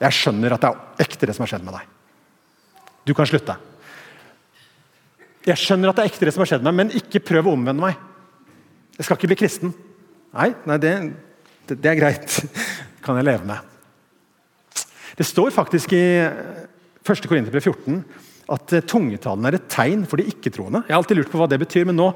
jeg 0.00 0.16
skjønner 0.16 0.56
at 0.56 0.64
det 0.64 0.70
er 0.70 1.04
ekte 1.06 1.28
det 1.28 1.36
som 1.36 1.44
har 1.44 1.52
skjedd 1.52 1.66
med 1.66 1.76
deg. 1.78 1.92
Du 3.04 3.12
kan 3.16 3.28
slutte. 3.28 3.56
Jeg 5.44 5.60
skjønner 5.60 5.90
at 5.90 5.98
det 5.98 6.04
er 6.04 6.10
ekte 6.10 6.26
det 6.26 6.34
som 6.34 6.42
har 6.44 6.50
skjedd 6.54 6.64
med 6.64 6.72
meg, 6.72 6.86
men 6.86 6.98
ikke 7.02 7.22
prøv 7.24 7.50
å 7.50 7.54
omvende 7.54 7.84
meg. 7.84 8.00
Jeg 8.96 9.06
skal 9.06 9.18
ikke 9.18 9.30
bli 9.32 9.40
kristen. 9.42 9.74
Nei, 10.34 10.50
nei 10.66 10.78
det, 10.82 10.92
det, 11.68 11.78
det 11.78 11.90
er 11.92 12.00
greit. 12.00 12.38
kan 13.04 13.18
jeg 13.20 13.28
leve 13.28 13.48
med. 13.48 13.72
Det 15.14 15.26
står 15.28 15.52
faktisk 15.54 15.92
i 15.94 16.04
1. 16.24 17.28
Korinterbrev 17.28 17.60
14 17.62 18.00
at 18.54 18.72
eh, 18.76 18.84
tungetalen 18.84 19.46
er 19.48 19.58
et 19.58 19.68
tegn 19.72 20.04
for 20.08 20.20
de 20.20 20.26
ikke-troende. 20.32 20.82
Jeg 20.84 20.94
har 20.94 21.00
alltid 21.00 21.20
lurt 21.20 21.30
på 21.32 21.40
hva 21.40 21.48
det 21.48 21.60
betyr, 21.62 21.86
men 21.88 21.96
nå 22.00 22.10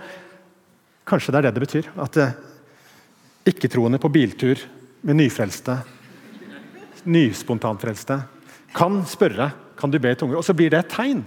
kanskje 1.08 1.32
det 1.32 1.40
er 1.40 1.48
det 1.48 1.54
det 1.56 1.64
betyr. 1.64 1.90
At 2.04 2.18
eh, 2.20 2.34
ikke-troende 3.52 4.00
på 4.02 4.10
biltur 4.12 4.60
med 5.06 5.20
nyfrelste, 5.20 5.78
nyspontanfrelste, 7.08 8.20
kan 8.76 9.00
spørre 9.08 9.50
kan 9.78 9.92
du 9.92 9.98
be 10.02 10.12
i 10.12 10.18
tunger. 10.18 10.38
Og 10.40 10.46
så 10.46 10.54
blir 10.56 10.72
det 10.72 10.82
et 10.82 10.92
tegn 10.92 11.22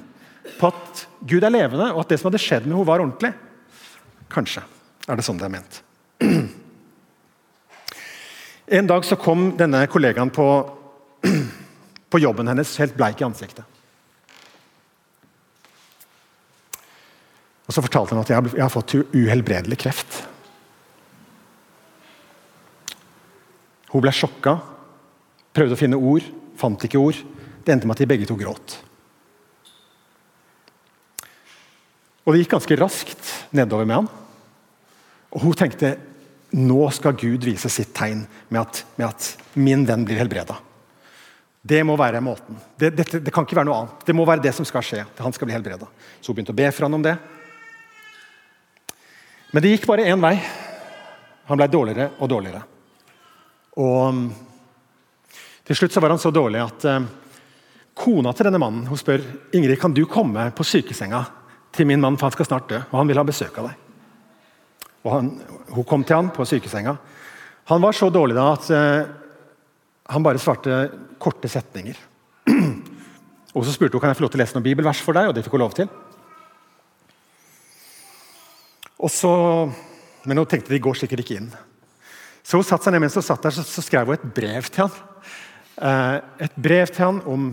på 0.60 0.70
at 0.70 1.06
Gud 1.28 1.44
er 1.44 1.54
levende, 1.54 1.92
og 1.94 2.04
at 2.04 2.12
det 2.12 2.20
som 2.20 2.30
hadde 2.30 2.42
skjedd 2.42 2.66
med 2.68 2.76
henne, 2.76 2.88
var 2.90 3.04
ordentlig. 3.04 3.32
Kanskje 4.32 4.64
er 5.10 5.18
det 5.18 5.26
sånn 5.26 5.40
det 5.40 5.48
er 5.48 5.56
ment. 5.58 5.82
En 8.72 8.88
dag 8.88 9.04
så 9.04 9.18
kom 9.20 9.50
denne 9.60 9.82
kollegaen 9.92 10.30
på 10.32 10.46
på 12.12 12.20
jobben 12.20 12.48
hennes 12.48 12.72
helt 12.80 12.96
bleik 12.96 13.22
i 13.22 13.26
ansiktet. 13.28 13.66
Og 17.68 17.76
Så 17.76 17.84
fortalte 17.86 18.16
hun 18.16 18.24
at 18.24 18.32
jeg 18.32 18.64
har 18.64 18.74
fått 18.74 18.98
uhelbredelig 19.16 19.78
kreft. 19.80 20.18
Hun 23.94 24.04
ble 24.04 24.12
sjokka, 24.16 24.58
prøvde 25.56 25.76
å 25.76 25.80
finne 25.80 26.00
ord, 26.00 26.26
fant 26.60 26.88
ikke 26.88 27.02
ord. 27.02 27.20
Det 27.62 27.74
endte 27.74 27.90
med 27.90 27.98
at 27.98 28.04
de 28.04 28.10
begge 28.10 28.28
to 28.30 28.38
gråt. 28.40 28.78
Og 32.26 32.34
Det 32.34 32.44
gikk 32.44 32.56
ganske 32.56 32.78
raskt 32.80 33.30
nedover 33.56 33.88
med 33.88 34.02
han. 34.02 34.10
Og 35.32 35.46
Hun 35.46 35.58
tenkte 35.58 35.96
nå 36.52 36.90
skal 36.92 37.16
Gud 37.16 37.46
vise 37.48 37.70
sitt 37.72 37.94
tegn 37.96 38.26
med 38.52 38.60
at, 38.60 38.82
med 39.00 39.08
at 39.08 39.56
min 39.56 39.86
venn 39.88 40.04
blir 40.04 40.20
helbreda. 40.20 40.58
Det 41.62 41.80
må 41.86 41.96
være 41.96 42.20
måten. 42.26 42.58
Det, 42.76 42.90
det, 42.98 43.06
det, 43.22 43.32
kan 43.32 43.46
ikke 43.46 43.56
være 43.56 43.70
noe 43.70 43.78
annet. 43.84 44.04
Det 44.04 44.16
må 44.18 44.26
være 44.28 44.44
det 44.44 44.52
som 44.58 44.66
skal 44.68 44.84
skje. 44.84 45.06
Han 45.22 45.34
skal 45.36 45.48
bli 45.48 45.56
helbreda. 45.56 45.88
Så 46.20 46.32
hun 46.32 46.40
begynte 46.40 46.52
å 46.56 46.58
be 46.58 46.68
for 46.74 46.88
han 46.88 46.98
om 46.98 47.06
det. 47.06 47.14
Men 49.54 49.64
det 49.64 49.76
gikk 49.76 49.88
bare 49.88 50.08
én 50.12 50.24
vei. 50.24 50.34
Han 51.48 51.60
ble 51.60 51.70
dårligere 51.72 52.10
og 52.18 52.32
dårligere. 52.34 52.64
Og 53.80 54.24
Til 55.72 55.78
slutt 55.80 55.94
så 55.96 56.02
var 56.04 56.12
han 56.12 56.20
så 56.20 56.34
dårlig 56.36 56.60
at 56.60 56.84
uh, 56.84 57.04
kona 57.96 58.34
til 58.36 58.50
denne 58.50 58.60
mannen 58.60 58.90
hun 58.92 59.00
spør 59.00 59.22
Ingrid, 59.56 59.78
kan 59.80 59.94
du 59.96 60.02
komme 60.04 60.50
på 60.52 60.66
sykesenga 60.68 61.22
til 61.72 61.88
min 61.88 62.02
mann, 62.04 62.18
for 62.20 62.28
han 62.28 62.34
skal 62.36 62.48
snart 62.50 62.66
dø. 62.68 62.80
og 62.90 62.98
Han 63.00 63.08
vil 63.08 63.20
ha 63.22 63.24
besøk 63.24 63.56
av 63.62 63.70
deg. 63.70 63.78
Og 65.08 65.14
han, 65.14 65.30
Hun 65.72 65.86
kom 65.88 66.04
til 66.04 66.18
han 66.18 66.32
på 66.36 66.44
sykesenga. 66.44 66.98
Han 67.72 67.80
var 67.86 67.96
så 67.96 68.10
dårlig 68.12 68.36
da 68.36 68.50
at 68.52 68.68
uh, 68.68 69.14
han 70.12 70.26
bare 70.26 70.42
svarte 70.44 70.82
korte 71.24 71.48
setninger. 71.48 72.02
Og 73.56 73.64
Så 73.64 73.76
spurte 73.76 73.96
hun 73.96 74.04
kan 74.04 74.12
jeg 74.12 74.20
få 74.20 74.26
lov 74.26 74.34
til 74.34 74.40
å 74.40 74.42
lese 74.42 74.56
noen 74.56 74.66
bibelvers 74.66 75.00
for 75.04 75.16
deg, 75.16 75.30
og 75.30 75.36
det 75.36 75.42
fikk 75.44 75.56
hun 75.56 75.64
lov 75.64 75.74
til. 75.76 75.88
Og 79.00 79.12
så, 79.12 79.32
Men 80.24 80.40
hun 80.40 80.48
tenkte 80.52 80.72
de 80.72 80.80
går 80.84 81.00
sikkert 81.00 81.24
ikke 81.24 81.40
inn. 81.40 81.50
Så 82.44 82.60
hun 82.60 82.68
satt 82.68 82.84
seg 82.84 82.96
ned 82.96 83.04
mens 83.04 83.16
hun 83.16 83.24
satt 83.24 83.44
der, 83.44 83.56
så, 83.56 83.64
så 83.68 83.84
skrev 83.84 84.12
hun 84.12 84.16
et 84.16 84.28
brev 84.36 84.68
til 84.68 84.86
han. 84.86 85.00
Eh, 85.82 86.16
et 86.46 86.58
brev 86.62 86.90
til 86.94 87.06
han 87.08 87.22
om 87.30 87.52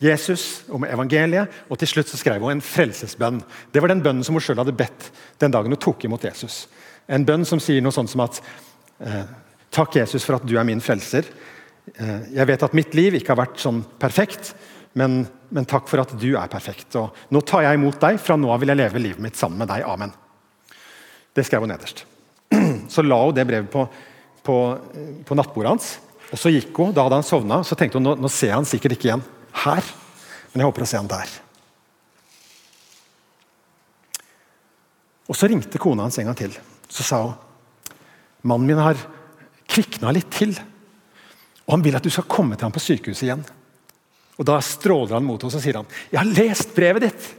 Jesus, 0.00 0.64
om 0.72 0.84
evangeliet, 0.84 1.52
og 1.72 1.80
til 1.80 1.88
slutt 1.88 2.10
så 2.10 2.18
skrev 2.20 2.42
hun 2.44 2.56
en 2.56 2.64
frelsesbønn. 2.64 3.40
Det 3.72 3.80
var 3.80 3.92
den 3.92 4.02
bønnen 4.04 4.24
som 4.26 4.36
hun 4.36 4.44
sjøl 4.44 4.60
hadde 4.60 4.76
bedt 4.76 5.10
den 5.40 5.52
dagen 5.52 5.72
hun 5.72 5.80
tok 5.80 6.04
imot 6.04 6.24
Jesus. 6.24 6.66
En 7.08 7.24
bønn 7.24 7.46
som 7.48 7.60
sier 7.62 7.84
noe 7.84 7.94
sånt 7.94 8.12
som 8.12 8.24
at 8.26 8.40
eh, 9.00 9.24
Takk, 9.76 9.98
Jesus, 9.98 10.24
for 10.24 10.38
at 10.38 10.44
du 10.46 10.54
er 10.56 10.64
min 10.64 10.80
frelser. 10.80 11.26
Eh, 11.92 12.28
jeg 12.38 12.48
vet 12.48 12.62
at 12.64 12.76
mitt 12.76 12.94
liv 12.96 13.18
ikke 13.18 13.34
har 13.34 13.42
vært 13.42 13.60
sånn 13.60 13.82
perfekt, 14.00 14.54
men, 14.96 15.18
men, 15.52 15.66
takk 15.68 15.90
for 15.90 16.00
at 16.00 16.14
du 16.16 16.30
er 16.38 16.48
perfekt. 16.48 16.96
Og 16.96 17.34
nå 17.34 17.42
tar 17.44 17.66
jeg 17.66 17.76
imot 17.76 17.98
deg. 18.00 18.16
Fra 18.22 18.38
nå 18.40 18.48
av 18.54 18.62
vil 18.62 18.72
jeg 18.72 18.80
leve 18.80 19.02
livet 19.02 19.20
mitt 19.20 19.36
sammen 19.36 19.60
med 19.60 19.68
deg. 19.68 19.84
Amen. 19.84 20.14
Det 21.36 21.44
skrev 21.44 21.66
hun 21.66 21.72
nederst. 21.74 22.06
Så 22.94 23.04
la 23.04 23.18
hun 23.20 23.36
det 23.36 23.44
brevet 23.50 23.68
på, 23.68 23.84
på, 24.46 24.56
på 25.28 25.36
nattbordet 25.36 25.74
hans. 25.74 25.90
Og 26.32 26.38
så 26.40 26.50
gikk 26.50 26.76
hun, 26.76 26.94
Da 26.94 27.04
hadde 27.06 27.20
han 27.20 27.26
sovna. 27.26 27.62
Så 27.64 27.76
tenkte 27.78 28.00
hun 28.00 28.06
nå, 28.08 28.14
nå 28.18 28.30
ser 28.32 28.50
jeg 28.50 28.58
han 28.58 28.68
sikkert 28.68 28.96
ikke 28.96 29.10
igjen 29.10 29.24
her, 29.64 29.90
men 30.52 30.62
jeg 30.62 30.68
håper 30.68 30.84
å 30.84 30.88
se 30.88 30.98
han 31.00 31.10
der. 31.10 31.34
Og 35.26 35.34
Så 35.34 35.48
ringte 35.50 35.80
kona 35.82 36.06
hans 36.06 36.18
en 36.18 36.28
gang 36.28 36.38
til. 36.38 36.54
Så 36.88 37.06
sa 37.06 37.22
hun 37.24 37.34
mannen 38.46 38.68
min 38.68 38.78
har 38.78 38.98
kvikna 39.66 40.12
litt 40.14 40.30
til. 40.30 40.52
Og 41.66 41.74
han 41.74 41.82
vil 41.82 41.96
at 41.98 42.04
du 42.04 42.12
skal 42.14 42.28
komme 42.30 42.54
til 42.54 42.68
ham 42.68 42.74
på 42.74 42.82
sykehuset 42.82 43.26
igjen. 43.26 43.42
Og 44.36 44.46
Da 44.46 44.60
stråler 44.62 45.16
han 45.16 45.26
mot 45.26 45.42
oss 45.44 45.56
og 45.56 45.62
sier 45.62 45.80
han, 45.80 45.86
'Jeg 46.12 46.18
har 46.20 46.34
lest 46.36 46.74
brevet 46.74 47.02
ditt.' 47.02 47.34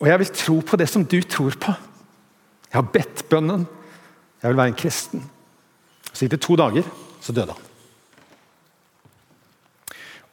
'Og 0.00 0.08
jeg 0.08 0.18
vil 0.18 0.26
tro 0.26 0.60
på 0.60 0.76
det 0.76 0.88
som 0.88 1.04
du 1.04 1.20
tror 1.22 1.50
på.' 1.50 1.76
'Jeg 2.72 2.74
har 2.74 2.82
bedt 2.82 3.28
bønnen. 3.28 3.66
Jeg 4.42 4.48
vil 4.48 4.56
være 4.56 4.66
en 4.68 4.74
kristen.' 4.74 5.33
Så 6.14 6.24
gikk 6.24 6.38
to 6.40 6.56
dager, 6.58 6.86
så 7.20 7.34
døde 7.34 7.54
han. 7.54 7.70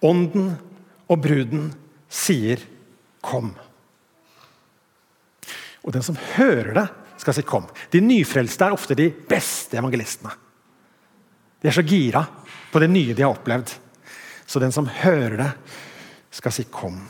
Ånden 0.01 0.51
og 1.09 1.21
bruden 1.21 1.73
sier 2.09 2.59
'kom'. 3.21 3.53
Og 5.83 5.93
den 5.93 6.03
som 6.03 6.15
hører 6.15 6.73
det, 6.73 6.87
skal 7.17 7.33
si 7.33 7.41
'kom'. 7.41 7.69
De 7.91 7.99
nyfrelste 7.99 8.65
er 8.65 8.71
ofte 8.71 8.95
de 8.95 9.09
beste 9.09 9.77
evangelistene. 9.77 10.31
De 11.61 11.67
er 11.67 11.71
så 11.71 11.83
gira 11.83 12.27
på 12.71 12.79
det 12.79 12.89
nye 12.89 13.13
de 13.13 13.21
har 13.21 13.33
opplevd. 13.33 13.73
Så 14.45 14.59
den 14.59 14.71
som 14.71 14.85
hører 14.85 15.37
det, 15.37 15.51
skal 16.31 16.51
si 16.51 16.63
'kom'. 16.63 17.07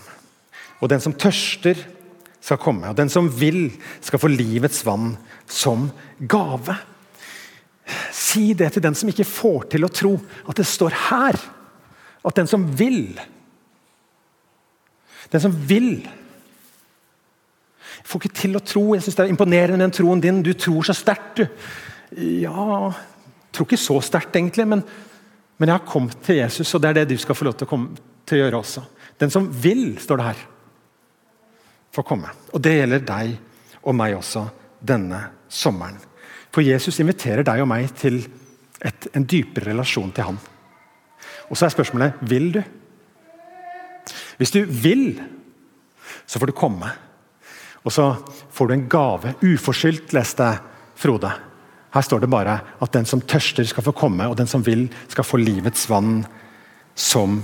Og 0.82 0.90
den 0.90 1.00
som 1.00 1.14
tørster, 1.14 1.76
skal 2.42 2.58
komme. 2.58 2.90
Og 2.90 2.98
den 2.98 3.10
som 3.10 3.30
vil, 3.40 3.70
skal 4.02 4.22
få 4.22 4.32
livets 4.32 4.82
vann 4.86 5.16
som 5.50 5.90
gave. 6.28 6.76
Si 8.16 8.52
det 8.58 8.72
til 8.76 8.84
den 8.84 8.96
som 8.98 9.10
ikke 9.12 9.28
får 9.28 9.70
til 9.74 9.86
å 9.88 9.92
tro 9.92 10.16
at 10.48 10.58
det 10.60 10.68
står 10.70 10.96
her. 11.10 11.38
At 12.22 12.38
den 12.38 12.50
som 12.50 12.66
vil 12.78 13.20
Den 15.32 15.42
som 15.42 15.54
vil 15.68 16.02
får 18.04 18.20
ikke 18.20 18.36
til 18.36 18.58
å 18.58 18.64
tro. 18.66 18.82
Jeg 18.96 19.06
syns 19.06 19.16
det 19.16 19.24
er 19.24 19.32
imponerende 19.32 19.86
den 19.86 19.94
troen 19.96 20.20
din. 20.20 20.42
Du 20.44 20.52
tror 20.58 20.84
så 20.84 20.96
sterkt, 20.98 21.40
du. 21.40 21.46
Ja 22.42 22.92
tror 23.52 23.68
ikke 23.68 23.80
så 23.80 24.00
sterkt, 24.04 24.36
egentlig, 24.36 24.66
men, 24.68 24.84
men, 25.58 25.70
jeg 25.70 25.76
har 25.76 25.88
kommet 25.88 26.20
til 26.26 26.40
Jesus, 26.40 26.74
og 26.76 26.84
det 26.84 26.92
er 26.92 27.02
det 27.02 27.12
du 27.12 27.22
skal 27.22 27.38
få 27.38 27.48
lov 27.48 27.58
til 27.60 27.68
å, 27.68 27.72
komme, 27.72 28.08
til 28.26 28.40
å 28.40 28.46
gjøre 28.46 28.62
også. 28.64 28.86
Den 29.22 29.34
som 29.34 29.50
vil, 29.64 29.86
står 30.02 30.22
det 30.22 30.30
her, 30.30 30.46
får 31.92 32.08
komme. 32.08 32.32
Og 32.56 32.64
det 32.64 32.78
gjelder 32.78 33.04
deg 33.06 33.36
og 33.82 33.98
meg 33.98 34.16
også 34.18 34.46
denne 34.80 35.26
sommeren. 35.52 36.00
For 36.52 36.66
Jesus 36.66 37.00
inviterer 37.00 37.46
deg 37.48 37.64
og 37.64 37.70
meg 37.72 37.92
til 38.00 38.20
et, 38.82 39.08
en 39.16 39.28
dypere 39.28 39.72
relasjon 39.72 40.12
til 40.16 40.28
han. 40.32 40.40
Og 41.50 41.58
så 41.58 41.68
er 41.68 41.76
spørsmålet 41.76 42.24
vil 42.28 42.50
du. 42.58 42.62
Hvis 44.40 44.54
du 44.56 44.64
vil, 44.66 45.22
så 46.26 46.40
får 46.40 46.52
du 46.52 46.58
komme. 46.58 46.90
Og 47.86 47.94
så 47.94 48.12
får 48.52 48.68
du 48.68 48.74
en 48.76 48.90
gave. 48.92 49.36
Uforskyldt, 49.42 50.14
leste 50.18 50.50
Frode. 51.02 51.32
Her 51.92 52.06
står 52.06 52.22
det 52.24 52.30
bare 52.32 52.60
at 52.80 52.94
den 52.94 53.08
som 53.10 53.22
tørster, 53.22 53.66
skal 53.68 53.84
få 53.84 53.94
komme, 53.96 54.28
og 54.30 54.38
den 54.38 54.48
som 54.48 54.64
vil, 54.64 54.86
skal 55.12 55.28
få 55.28 55.42
livets 55.42 55.88
vann 55.90 56.22
som 56.96 57.42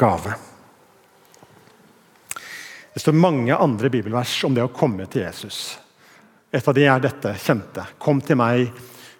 gave. 0.00 0.34
Det 2.92 3.00
står 3.00 3.16
mange 3.16 3.54
andre 3.56 3.90
bibelvers 3.90 4.34
om 4.44 4.56
det 4.56 4.64
å 4.64 4.72
komme 4.72 5.06
til 5.06 5.24
Jesus. 5.24 5.78
Et 6.52 6.68
av 6.68 6.74
de 6.76 6.84
er 6.84 7.00
dette 7.00 7.30
kjente. 7.40 7.84
Kom 7.98 8.20
til 8.20 8.36
meg, 8.36 8.66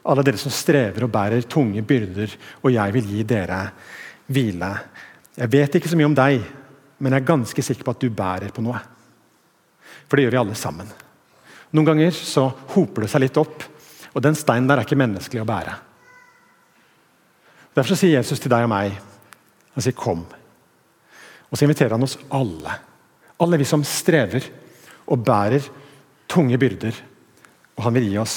alle 0.05 0.25
dere 0.27 0.40
som 0.40 0.53
strever 0.53 1.07
og 1.07 1.12
bærer 1.14 1.47
tunge 1.49 1.81
byrder, 1.87 2.35
og 2.61 2.75
jeg 2.75 2.95
vil 2.99 3.12
gi 3.14 3.23
dere 3.25 3.61
hvile. 4.29 4.73
Jeg 5.38 5.53
vet 5.53 5.79
ikke 5.79 5.88
så 5.88 5.97
mye 5.97 6.11
om 6.11 6.16
deg, 6.18 6.42
men 7.01 7.14
jeg 7.14 7.23
er 7.23 7.31
ganske 7.31 7.64
sikker 7.64 7.87
på 7.87 7.95
at 7.95 8.03
du 8.03 8.11
bærer 8.12 8.53
på 8.53 8.64
noe. 8.64 8.81
For 10.05 10.18
det 10.18 10.27
gjør 10.27 10.35
vi 10.37 10.42
alle 10.42 10.59
sammen. 10.59 10.90
Noen 11.73 11.88
ganger 11.88 12.12
så 12.12 12.51
hoper 12.75 13.07
det 13.07 13.12
seg 13.14 13.25
litt 13.25 13.40
opp, 13.40 13.64
og 14.12 14.21
den 14.25 14.37
steinen 14.37 14.68
der 14.68 14.83
er 14.83 14.85
ikke 14.85 15.01
menneskelig 15.01 15.40
å 15.40 15.49
bære. 15.49 15.79
Derfor 17.73 17.97
sier 17.97 18.18
Jesus 18.18 18.42
til 18.42 18.53
deg 18.53 18.66
og 18.66 18.73
meg 18.75 18.99
Han 19.73 19.81
sier 19.81 19.95
'kom'. 19.97 20.27
Og 21.49 21.57
så 21.57 21.64
inviterer 21.64 21.92
han 21.97 22.03
oss 22.03 22.18
alle. 22.31 22.73
Alle 23.40 23.57
vi 23.57 23.64
som 23.64 23.85
strever 23.85 24.45
og 25.07 25.25
bærer 25.25 25.64
tunge 26.29 26.59
byrder. 26.59 26.92
Og 27.79 27.87
han 27.87 27.97
vil 27.97 28.11
gi 28.11 28.19
oss 28.21 28.37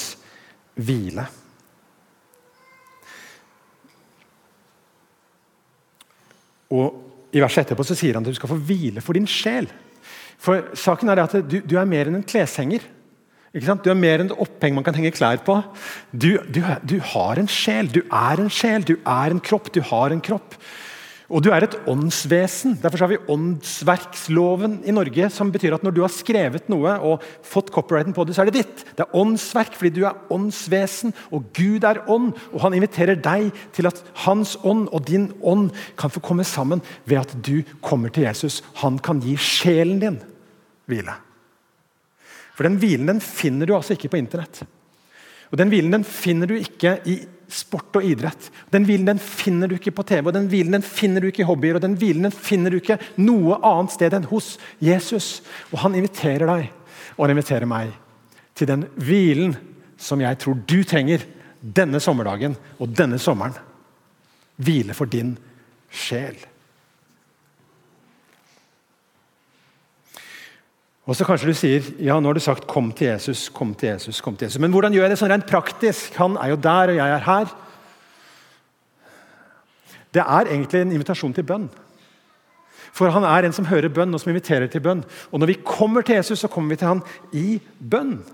hvile. 0.76 1.26
Og 6.76 7.34
I 7.36 7.42
verset 7.42 7.66
etterpå 7.66 7.84
så 7.86 7.96
sier 7.96 8.16
han 8.16 8.26
at 8.26 8.32
du 8.32 8.38
skal 8.38 8.50
få 8.50 8.58
hvile 8.68 9.02
for 9.04 9.16
din 9.16 9.28
sjel. 9.30 9.68
For 10.40 10.72
saken 10.76 11.10
er 11.12 11.22
at 11.22 11.36
du, 11.48 11.60
du 11.62 11.76
er 11.78 11.88
mer 11.88 12.08
enn 12.10 12.20
en 12.20 12.26
kleshenger. 12.26 12.84
Du 13.56 13.88
er 13.88 13.96
mer 13.96 14.20
enn 14.20 14.28
et 14.28 14.40
oppheng 14.42 14.74
man 14.76 14.84
kan 14.84 14.96
henge 14.98 15.14
klær 15.16 15.40
på. 15.44 15.56
Du, 16.12 16.34
du, 16.52 16.60
du, 16.84 16.98
har 17.14 17.40
en 17.40 17.48
sjel. 17.48 17.88
Du 17.88 18.02
er 18.04 18.42
en 18.42 18.52
sjel. 18.52 18.84
Du 18.84 18.96
er 18.98 19.32
en 19.32 19.40
kropp. 19.40 19.70
Du 19.72 19.80
har 19.80 20.12
en 20.12 20.20
kropp. 20.20 20.58
Og 21.26 21.42
du 21.42 21.48
er 21.50 21.64
et 21.66 21.74
åndsvesen. 21.90 22.76
Derfor 22.78 23.02
har 23.02 23.10
vi 23.10 23.18
åndsverksloven 23.34 24.76
i 24.86 24.94
Norge, 24.94 25.26
som 25.34 25.50
betyr 25.50 25.74
at 25.74 25.82
når 25.82 25.96
du 25.96 26.00
har 26.04 26.12
skrevet 26.14 26.68
noe 26.70 26.92
og 27.02 27.24
fått 27.42 27.72
copyrighten 27.74 28.14
på 28.14 28.22
det, 28.26 28.36
så 28.36 28.44
er 28.44 28.50
det 28.50 28.60
ditt. 28.60 28.84
Det 28.94 29.02
er 29.02 29.18
åndsverk 29.18 29.74
fordi 29.74 29.90
du 29.96 30.04
er 30.06 30.20
åndsvesen, 30.32 31.14
og 31.34 31.48
Gud 31.56 31.86
er 31.88 32.04
ånd. 32.06 32.30
Og 32.52 32.62
han 32.62 32.78
inviterer 32.78 33.18
deg 33.18 33.50
til 33.74 33.90
at 33.90 33.98
hans 34.22 34.54
ånd 34.62 34.86
og 34.94 35.02
din 35.10 35.32
ånd 35.42 35.72
kan 35.98 36.14
få 36.14 36.22
komme 36.22 36.46
sammen 36.46 36.84
ved 37.10 37.24
at 37.24 37.34
du 37.42 37.64
kommer 37.82 38.14
til 38.14 38.28
Jesus. 38.28 38.62
Han 38.84 39.02
kan 39.02 39.18
gi 39.24 39.34
sjelen 39.40 39.98
din 40.02 40.22
hvile. 40.86 41.18
For 42.54 42.64
den 42.64 42.78
hvilen 42.80 43.10
den 43.10 43.20
finner 43.20 43.66
du 43.66 43.74
altså 43.74 43.98
ikke 43.98 44.14
på 44.14 44.22
internett. 44.22 44.62
Og 45.56 45.60
Den 45.62 45.70
hvilen 45.72 45.94
den 45.94 46.02
finner 46.04 46.50
du 46.50 46.52
ikke 46.58 46.98
i 47.08 47.14
sport 47.48 47.96
og 47.96 48.04
idrett. 48.04 48.50
Den 48.68 48.84
hvilen 48.84 49.06
den 49.08 49.20
finner 49.22 49.70
du 49.70 49.78
ikke 49.78 49.94
på 49.96 50.04
TV, 50.04 50.26
og 50.26 50.34
den 50.36 50.50
hvilen 50.52 50.76
den 50.76 50.84
finner 50.84 51.24
du 51.24 51.30
ikke 51.30 51.46
i 51.46 51.46
hobbyer. 51.48 51.78
og 51.78 51.80
den 51.80 51.94
hvilen 51.96 52.26
den 52.28 52.32
finner 52.32 52.70
du 52.70 52.76
ikke 52.76 52.98
noe 53.16 53.56
annet 53.64 53.94
sted 53.94 54.12
enn 54.12 54.28
hos 54.28 54.58
Jesus. 54.84 55.40
Og 55.72 55.78
Han 55.78 55.94
inviterer 55.94 56.44
deg, 56.44 56.68
og 57.16 57.24
han 57.24 57.32
inviterer 57.32 57.64
meg, 57.64 57.94
til 58.54 58.68
den 58.68 58.84
hvilen 59.00 59.56
som 59.96 60.20
jeg 60.20 60.36
tror 60.44 60.60
du 60.68 60.84
trenger 60.84 61.24
denne 61.62 62.00
sommerdagen 62.00 62.56
og 62.78 62.92
denne 62.92 63.16
sommeren. 63.16 63.56
Hvile 64.60 64.92
for 64.92 65.08
din 65.08 65.38
sjel. 65.88 66.36
Og 71.06 71.14
så 71.14 71.24
kanskje 71.26 71.52
du 71.52 71.54
sier 71.54 71.86
ja, 72.02 72.18
nå 72.18 72.28
har 72.28 72.34
du 72.34 72.40
sagt 72.40 72.66
'kom 72.66 72.92
til 72.92 73.14
Jesus', 73.14 73.50
'kom 73.52 73.74
til 73.74 73.94
Jesus'. 73.94 74.20
kom 74.22 74.36
til 74.36 74.46
Jesus. 74.46 74.58
Men 74.60 74.70
hvordan 74.70 74.92
gjør 74.92 75.02
jeg 75.02 75.10
det 75.10 75.18
sånn 75.18 75.30
rent 75.30 75.46
praktisk? 75.46 76.14
Han 76.14 76.36
er 76.36 76.48
jo 76.48 76.56
der, 76.56 76.90
og 76.90 76.96
jeg 76.96 77.10
er 77.10 77.18
her. 77.18 77.46
Det 80.14 80.22
er 80.22 80.46
egentlig 80.46 80.80
en 80.80 80.92
invitasjon 80.92 81.32
til 81.32 81.44
bønn. 81.44 81.70
For 82.92 83.10
han 83.10 83.24
er 83.24 83.44
en 83.44 83.52
som 83.52 83.64
hører 83.64 83.88
bønn, 83.88 84.14
og 84.14 84.20
som 84.20 84.30
inviterer 84.30 84.66
til 84.66 84.80
bønn. 84.80 85.04
Og 85.32 85.40
når 85.40 85.46
vi 85.46 85.62
kommer 85.64 86.02
til 86.02 86.16
Jesus, 86.16 86.38
så 86.38 86.48
kommer 86.48 86.68
vi 86.68 86.76
til 86.76 86.88
han 86.88 87.02
i 87.32 87.60
bønn. 87.90 88.24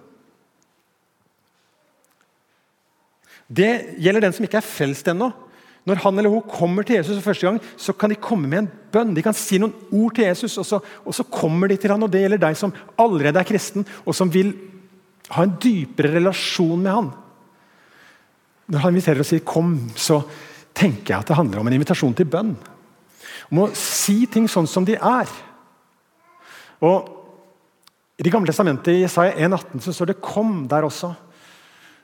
Det 3.57 3.97
gjelder 3.99 4.21
den 4.21 4.33
som 4.33 4.45
ikke 4.45 4.57
er 4.57 4.69
frelst 4.69 5.09
ennå. 5.09 5.33
Når 5.89 5.99
han 6.05 6.19
eller 6.19 6.31
hun 6.31 6.45
kommer 6.47 6.87
til 6.87 7.01
Jesus 7.01 7.17
for 7.17 7.33
første 7.33 7.49
gang, 7.49 7.59
så 7.77 7.95
kan 7.99 8.13
de 8.13 8.21
komme 8.23 8.47
med 8.47 8.61
en 8.61 8.69
bønn. 8.95 9.15
De 9.17 9.25
kan 9.25 9.35
si 9.35 9.59
noen 9.59 9.75
ord 9.91 10.15
til 10.15 10.29
Jesus, 10.29 10.55
og 10.63 10.67
så, 10.69 10.79
og 10.79 11.17
så 11.17 11.27
kommer 11.27 11.71
de 11.71 11.77
til 11.81 11.91
han, 11.91 12.03
og 12.03 12.11
Det 12.13 12.21
gjelder 12.23 12.43
deg 12.45 12.59
som 12.59 12.75
allerede 13.03 13.41
er 13.41 13.49
kristen, 13.49 13.87
og 14.07 14.15
som 14.15 14.31
vil 14.31 14.53
ha 15.35 15.43
en 15.43 15.57
dypere 15.63 16.15
relasjon 16.15 16.83
med 16.83 16.93
han. 16.93 17.11
Når 18.71 18.85
han 18.85 18.95
inviterer 18.95 19.25
og 19.25 19.27
sier 19.27 19.41
'kom', 19.41 19.91
så 19.97 20.23
tenker 20.75 21.15
jeg 21.15 21.19
at 21.19 21.29
det 21.29 21.37
handler 21.37 21.59
om 21.61 21.67
en 21.67 21.73
invitasjon 21.73 22.15
til 22.15 22.27
bønn. 22.27 22.57
Om 23.51 23.59
å 23.59 23.75
si 23.75 24.27
ting 24.27 24.47
sånn 24.49 24.69
som 24.69 24.85
de 24.85 24.95
er. 24.95 25.29
Og 26.81 27.19
I 28.19 28.23
Det 28.23 28.33
gamle 28.33 28.47
testamentet 28.47 28.89
i 28.89 29.05
Isaiah 29.05 29.35
1,18 29.35 29.81
så 29.81 29.93
står 29.93 30.07
det 30.07 30.21
'kom' 30.23 30.69
der 30.69 30.83
også. 30.83 31.15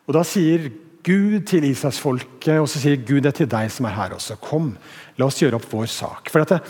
Og 0.08 0.14
Da 0.14 0.22
sier 0.22 0.72
Gud 1.08 1.40
til 1.48 1.64
Israelsfolket, 1.70 2.60
og 2.60 2.68
så 2.68 2.82
sier 2.82 3.00
Gud 3.00 3.24
det 3.24 3.34
til 3.40 3.48
deg 3.48 3.72
som 3.72 3.88
er 3.88 3.96
her 3.96 4.14
også. 4.18 4.36
Kom, 4.44 4.74
la 5.16 5.28
oss 5.28 5.40
gjøre 5.40 5.56
opp 5.56 5.68
vår 5.72 5.88
sak. 5.88 6.28
For 6.32 6.44
det, 6.44 6.60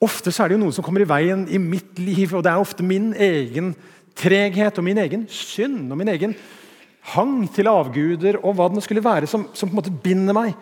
Ofte 0.00 0.32
så 0.32 0.44
er 0.44 0.48
det 0.48 0.56
jo 0.56 0.62
noen 0.62 0.72
som 0.72 0.84
kommer 0.84 1.02
i 1.04 1.08
veien 1.08 1.42
i 1.52 1.58
mitt 1.60 1.98
liv, 2.00 2.32
og 2.32 2.44
det 2.44 2.48
er 2.48 2.60
ofte 2.62 2.84
min 2.86 3.10
egen 3.12 3.74
treghet 4.16 4.78
og 4.80 4.86
min 4.86 5.00
egen 5.02 5.26
synd 5.28 5.92
og 5.92 5.98
min 6.00 6.08
egen 6.08 6.32
hang 7.12 7.42
til 7.52 7.68
avguder 7.68 8.38
og 8.40 8.56
hva 8.56 8.70
det 8.72 8.84
skulle 8.84 9.04
være 9.04 9.28
som, 9.28 9.44
som 9.52 9.68
på 9.68 9.74
en 9.74 9.80
måte 9.80 10.00
binder 10.04 10.36
meg 10.36 10.54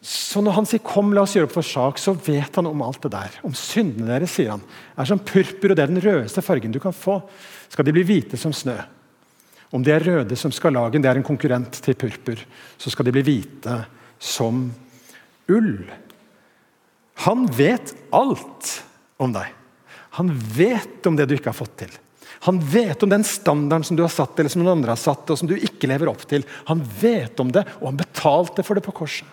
Så 0.00 0.38
når 0.40 0.52
han 0.54 0.66
sier 0.66 0.78
'kom, 0.78 1.12
la 1.12 1.22
oss 1.22 1.34
gjøre 1.34 1.48
opp 1.48 1.56
for 1.56 1.62
sak', 1.66 1.98
så 1.98 2.12
vet 2.14 2.54
han 2.54 2.66
om 2.66 2.82
alt 2.82 3.02
det 3.02 3.10
der. 3.10 3.30
Om 3.42 3.52
syndene 3.52 4.06
deres, 4.06 4.30
sier 4.30 4.50
han. 4.50 4.62
er 4.96 5.04
som 5.04 5.18
purpur, 5.18 5.70
og 5.70 5.76
det 5.76 5.82
er 5.82 5.86
den 5.90 6.00
rødeste 6.00 6.40
fargen 6.40 6.70
du 6.70 6.78
kan 6.78 6.92
få. 6.92 7.20
Skal 7.68 7.84
de 7.84 7.92
bli 7.92 8.04
hvite 8.04 8.36
som 8.36 8.52
snø. 8.52 8.78
Om 9.74 9.84
de 9.84 9.92
er 9.92 10.04
røde 10.04 10.36
som 10.38 10.52
skarlagen, 10.54 11.02
det 11.04 11.10
er 11.10 11.20
en 11.20 11.26
konkurrent 11.26 11.80
til 11.84 11.96
purpur, 11.98 12.40
så 12.80 12.92
skal 12.92 13.08
de 13.08 13.14
bli 13.16 13.24
hvite 13.26 13.74
som 14.18 14.66
ull. 15.52 15.72
Han 17.26 17.46
vet 17.52 17.92
alt 18.14 18.74
om 19.20 19.34
deg. 19.34 19.50
Han 20.18 20.30
vet 20.32 21.06
om 21.06 21.18
det 21.18 21.26
du 21.28 21.34
ikke 21.36 21.52
har 21.52 21.58
fått 21.58 21.76
til. 21.84 21.90
Han 22.46 22.60
vet 22.62 23.02
om 23.02 23.10
den 23.10 23.24
standarden 23.26 23.84
som 23.84 23.98
du 23.98 24.04
har 24.04 24.12
satt, 24.14 24.38
eller 24.38 24.52
som 24.52 24.62
noen 24.62 24.78
andre 24.78 24.94
har 24.94 25.00
satt, 25.00 25.28
og 25.28 25.40
som 25.40 25.50
du 25.50 25.56
ikke 25.56 25.90
lever 25.90 26.10
opp 26.10 26.22
til. 26.30 26.46
Han 26.70 26.84
vet 27.00 27.40
om 27.42 27.50
det, 27.52 27.64
og 27.80 27.90
han 27.90 27.98
betalte 27.98 28.64
for 28.64 28.78
det 28.78 28.84
på 28.86 28.94
korset. 28.94 29.26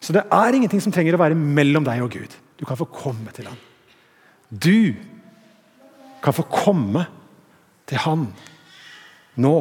Så 0.00 0.14
det 0.14 0.24
er 0.32 0.54
ingenting 0.54 0.80
som 0.80 0.94
trenger 0.94 1.16
å 1.16 1.20
være 1.20 1.36
mellom 1.38 1.84
deg 1.86 2.02
og 2.04 2.14
Gud. 2.14 2.34
Du 2.58 2.64
kan 2.66 2.78
få 2.78 2.86
komme 2.90 3.32
til 3.36 3.50
ham. 3.50 3.58
Du 4.48 4.94
kan 6.24 6.34
få 6.34 6.44
komme 6.50 7.04
til 7.88 8.00
Han 8.04 8.26
nå. 9.40 9.56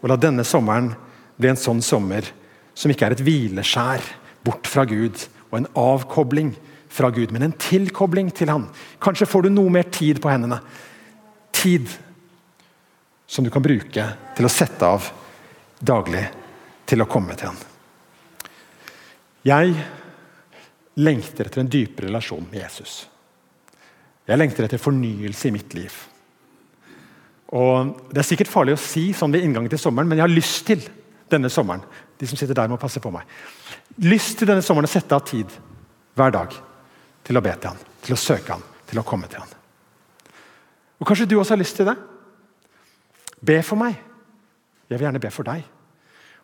Og 0.00 0.10
la 0.10 0.18
denne 0.20 0.44
sommeren 0.46 0.92
bli 1.36 1.50
en 1.50 1.60
sånn 1.60 1.82
sommer 1.84 2.26
som 2.74 2.90
ikke 2.90 3.08
er 3.08 3.16
et 3.16 3.24
hvileskjær 3.24 4.04
bort 4.44 4.68
fra 4.68 4.84
Gud 4.88 5.16
og 5.50 5.58
en 5.60 5.68
avkobling 5.78 6.52
fra 6.94 7.10
Gud, 7.10 7.32
men 7.34 7.48
en 7.48 7.56
tilkobling 7.58 8.30
til 8.34 8.50
Han. 8.52 8.68
Kanskje 9.02 9.26
får 9.26 9.46
du 9.46 9.54
noe 9.54 9.72
mer 9.72 9.88
tid 9.90 10.20
på 10.22 10.30
hendene. 10.30 10.60
Tid 11.54 11.90
som 13.26 13.46
du 13.46 13.50
kan 13.50 13.64
bruke 13.64 14.06
til 14.36 14.46
å 14.46 14.52
sette 14.52 14.86
av 14.86 15.08
daglig 15.80 16.22
til 16.86 17.02
å 17.02 17.08
komme 17.10 17.34
til 17.38 17.50
Han. 17.50 17.62
Jeg 19.44 19.74
lengter 21.02 21.48
etter 21.48 21.64
en 21.64 21.70
dypere 21.70 22.08
relasjon 22.08 22.46
med 22.46 22.62
Jesus. 22.62 23.04
Jeg 24.24 24.40
lengter 24.40 24.64
etter 24.64 24.80
fornyelse 24.80 25.50
i 25.50 25.54
mitt 25.54 25.74
liv. 25.76 25.96
Og 27.54 27.94
Det 28.10 28.18
er 28.18 28.26
sikkert 28.26 28.50
farlig 28.50 28.74
å 28.74 28.82
si 28.82 29.12
sånn 29.14 29.32
ved 29.34 29.44
inngangen 29.46 29.70
til 29.70 29.78
sommeren, 29.78 30.08
men 30.10 30.18
jeg 30.18 30.26
har 30.26 30.34
lyst 30.34 30.66
til 30.66 30.82
denne 31.30 31.50
sommeren 31.50 31.84
de 32.18 32.28
som 32.28 32.38
sitter 32.38 32.56
der 32.56 32.70
må 32.70 32.78
passe 32.78 33.00
på 33.02 33.10
meg, 33.14 33.26
lyst 34.06 34.38
til 34.38 34.48
denne 34.48 34.62
sommeren 34.62 34.88
å 34.88 34.92
sette 34.92 35.16
av 35.16 35.24
tid 35.26 35.50
hver 36.14 36.34
dag 36.34 36.54
til 37.26 37.38
å 37.38 37.42
be 37.42 37.54
til 37.58 37.72
han, 37.72 37.84
til 38.04 38.14
å 38.14 38.20
søke 38.20 38.54
han, 38.54 38.62
til 38.86 39.00
å 39.00 39.06
komme 39.06 39.30
til 39.30 39.42
han. 39.42 39.54
Og 41.00 41.08
Kanskje 41.08 41.26
du 41.28 41.36
også 41.38 41.56
har 41.56 41.62
lyst 41.62 41.76
til 41.78 41.88
det? 41.88 41.96
Be 43.44 43.58
for 43.66 43.80
meg. 43.80 43.96
Jeg 44.88 44.98
vil 44.98 45.06
gjerne 45.08 45.22
be 45.22 45.32
for 45.34 45.46
deg. 45.46 45.64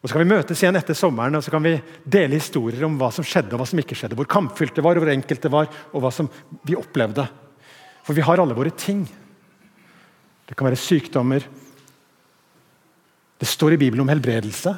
Og 0.01 0.09
Så 0.09 0.17
kan 0.17 0.25
vi 0.25 0.33
møtes 0.33 0.63
igjen 0.63 0.79
etter 0.79 0.97
sommeren 0.97 1.37
og 1.37 1.45
så 1.45 1.53
kan 1.53 1.65
vi 1.65 1.75
dele 2.09 2.39
historier 2.39 2.87
om 2.87 2.97
hva 3.01 3.11
som 3.13 3.25
skjedde 3.27 3.53
og 3.53 3.61
hva 3.61 3.69
som 3.69 3.81
ikke 3.83 3.97
skjedde. 3.99 4.17
Hvor 4.17 4.29
kampfylt 4.31 4.75
det 4.77 4.85
var, 4.85 4.97
hvor 4.97 5.13
enkelt 5.13 5.43
det 5.45 5.53
var, 5.53 5.69
og 5.93 6.05
hva 6.05 6.13
som 6.15 6.31
vi 6.65 6.77
opplevde. 6.79 7.27
For 8.07 8.17
vi 8.17 8.25
har 8.25 8.41
alle 8.41 8.57
våre 8.57 8.73
ting. 8.73 9.05
Det 10.51 10.57
kan 10.59 10.67
være 10.67 10.83
sykdommer. 10.83 11.45
Det 13.39 13.49
står 13.49 13.77
i 13.77 13.81
Bibelen 13.81 14.03
om 14.03 14.11
helbredelse. 14.11 14.73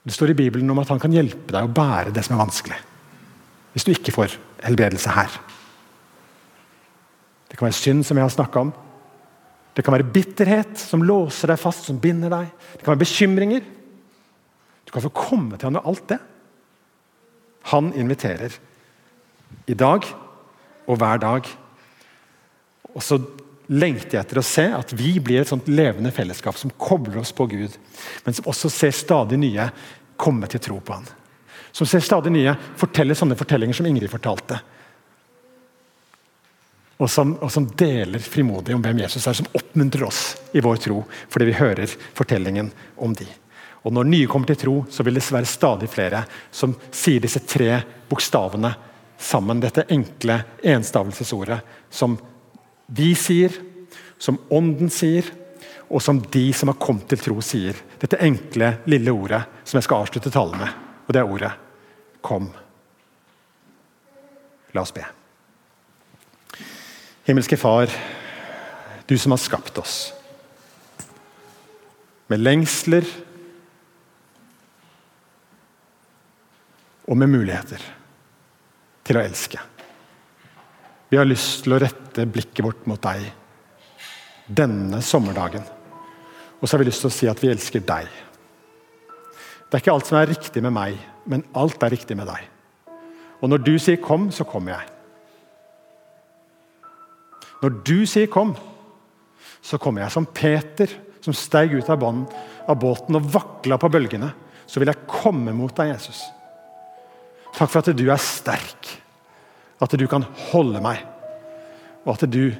Det 0.00 0.14
står 0.16 0.32
i 0.32 0.38
Bibelen 0.38 0.70
om 0.72 0.78
at 0.80 0.88
han 0.88 1.00
kan 1.02 1.12
hjelpe 1.12 1.52
deg 1.52 1.66
å 1.66 1.74
bære 1.76 2.14
det 2.16 2.24
som 2.24 2.38
er 2.38 2.40
vanskelig. 2.40 2.78
Hvis 3.74 3.84
du 3.84 3.92
ikke 3.92 4.14
får 4.16 4.38
helbredelse 4.64 5.12
her. 5.12 5.36
Det 7.50 7.58
kan 7.58 7.68
være 7.68 7.76
synd, 7.76 8.06
som 8.08 8.16
jeg 8.16 8.24
har 8.24 8.32
snakka 8.32 8.64
om. 8.64 8.72
Det 9.76 9.84
kan 9.84 9.94
være 9.94 10.08
bitterhet 10.14 10.80
som 10.80 11.04
låser 11.04 11.52
deg 11.52 11.60
fast, 11.60 11.84
som 11.86 12.00
binder 12.00 12.32
deg. 12.32 12.48
Det 12.72 12.80
kan 12.80 12.94
være 12.94 13.04
bekymringer. 13.04 13.68
Du 14.88 14.94
kan 14.94 15.04
få 15.04 15.12
komme 15.14 15.58
til 15.58 15.68
han 15.68 15.76
med 15.76 15.86
alt 15.86 16.08
det. 16.14 16.18
Han 17.74 17.92
inviterer 17.92 18.56
i 19.68 19.76
dag 19.76 20.08
og 20.88 20.96
hver 20.96 21.20
dag. 21.22 21.46
Og 22.96 23.04
så 23.04 23.20
lengter 23.70 24.18
jeg 24.18 24.24
etter 24.24 24.40
å 24.40 24.46
se 24.46 24.66
at 24.74 24.92
vi 24.98 25.14
blir 25.22 25.42
et 25.42 25.50
sånt 25.50 25.68
levende 25.70 26.10
fellesskap 26.14 26.58
som 26.58 26.72
kobler 26.74 27.20
oss 27.22 27.30
på 27.36 27.46
Gud, 27.50 27.76
men 28.24 28.34
som 28.34 28.48
også 28.50 28.70
ser 28.72 28.94
stadig 28.96 29.38
nye 29.38 29.68
komme 30.20 30.50
til 30.50 30.62
tro 30.62 30.80
på 30.82 30.96
Han. 30.96 31.06
Som 31.72 31.86
ser 31.86 32.02
stadig 32.02 32.32
nye 32.34 32.56
fortelle 32.78 33.14
sånne 33.14 33.38
fortellinger 33.38 33.78
som 33.78 33.86
Ingrid 33.86 34.10
fortalte. 34.10 34.58
Og 37.00 37.08
som, 37.08 37.36
og 37.40 37.48
som 37.52 37.68
deler 37.78 38.20
frimodig 38.20 38.74
om 38.74 38.82
hvem 38.84 39.04
Jesus 39.04 39.24
er, 39.30 39.38
som 39.38 39.48
oppmuntrer 39.56 40.04
oss 40.04 40.24
i 40.52 40.60
vår 40.60 40.82
tro 40.82 40.98
fordi 41.30 41.46
vi 41.48 41.56
hører 41.56 41.94
fortellingen 42.18 42.72
om 43.00 43.14
de. 43.16 43.28
Og 43.86 43.94
Når 43.96 44.10
nye 44.10 44.28
kommer 44.28 44.50
til 44.50 44.58
tro, 44.60 44.74
så 44.92 45.06
vil 45.06 45.16
det 45.16 45.24
være 45.24 45.48
stadig 45.48 45.88
flere 45.88 46.24
som 46.52 46.74
sier 46.92 47.22
disse 47.22 47.40
tre 47.48 47.78
bokstavene 48.10 48.74
sammen. 49.16 49.62
Dette 49.62 49.86
enkle 49.88 50.42
enstavelsesordet 50.74 51.62
som 51.88 52.18
vi 52.90 53.14
sier, 53.14 53.54
som 54.18 54.38
Ånden 54.50 54.90
sier, 54.92 55.26
og 55.90 56.02
som 56.02 56.20
de 56.32 56.44
som 56.54 56.70
har 56.70 56.78
kommet 56.82 57.08
til 57.10 57.18
tro, 57.22 57.40
sier. 57.42 57.78
Dette 57.98 58.20
enkle, 58.22 58.76
lille 58.90 59.14
ordet 59.14 59.42
som 59.64 59.78
jeg 59.78 59.86
skal 59.86 60.04
avslutte 60.04 60.32
talen 60.34 60.60
med. 60.60 60.74
Og 61.06 61.14
det 61.14 61.20
er 61.20 61.32
ordet 61.32 61.52
'kom'. 62.22 62.52
La 64.74 64.80
oss 64.80 64.92
be. 64.92 65.04
Himmelske 67.26 67.56
Far, 67.56 67.90
du 69.06 69.18
som 69.18 69.32
har 69.32 69.38
skapt 69.38 69.78
oss 69.78 70.12
med 72.30 72.38
lengsler 72.38 73.04
og 77.10 77.16
med 77.16 77.28
muligheter 77.32 77.82
til 79.04 79.18
å 79.18 79.24
elske. 79.24 79.58
Vi 81.10 81.18
har 81.18 81.26
lyst 81.26 81.64
til 81.64 81.74
å 81.74 81.80
rette 81.82 82.26
blikket 82.30 82.62
vårt 82.64 82.86
mot 82.86 83.00
deg 83.02 83.24
denne 84.46 85.00
sommerdagen. 85.02 85.64
Og 86.60 86.68
så 86.68 86.74
har 86.74 86.82
vi 86.82 86.88
lyst 86.90 87.02
til 87.04 87.10
å 87.10 87.14
si 87.14 87.28
at 87.30 87.40
vi 87.42 87.50
elsker 87.50 87.82
deg. 87.86 88.06
Det 89.70 89.78
er 89.78 89.82
ikke 89.82 89.94
alt 89.94 90.06
som 90.06 90.18
er 90.20 90.30
riktig 90.30 90.62
med 90.62 90.74
meg, 90.74 90.96
men 91.30 91.44
alt 91.58 91.82
er 91.86 91.94
riktig 91.94 92.16
med 92.18 92.30
deg. 92.30 92.46
Og 93.40 93.48
når 93.48 93.62
du 93.64 93.78
sier 93.78 93.96
'kom', 93.96 94.30
så 94.30 94.44
kommer 94.44 94.72
jeg. 94.72 94.88
Når 97.62 97.82
du 97.84 98.06
sier 98.06 98.26
'kom', 98.26 98.56
så 99.62 99.78
kommer 99.78 100.02
jeg 100.02 100.12
som 100.12 100.26
Peter, 100.26 100.88
som 101.20 101.32
steig 101.32 101.74
ut 101.74 101.88
av, 101.88 101.98
banen, 101.98 102.26
av 102.68 102.78
båten 102.78 103.16
og 103.16 103.32
vakla 103.32 103.78
på 103.78 103.90
bølgene. 103.90 104.32
Så 104.66 104.80
vil 104.80 104.88
jeg 104.88 105.06
komme 105.06 105.52
mot 105.52 105.74
deg, 105.74 105.88
Jesus. 105.88 106.22
Takk 107.54 107.70
for 107.70 107.78
at 107.78 107.96
du 107.96 108.10
er 108.10 108.16
sterk. 108.16 108.99
At 109.80 109.96
du 109.96 110.04
kan 110.10 110.26
holde 110.50 110.82
meg, 110.84 111.00
og 112.04 112.14
at 112.14 112.26
du 112.28 112.52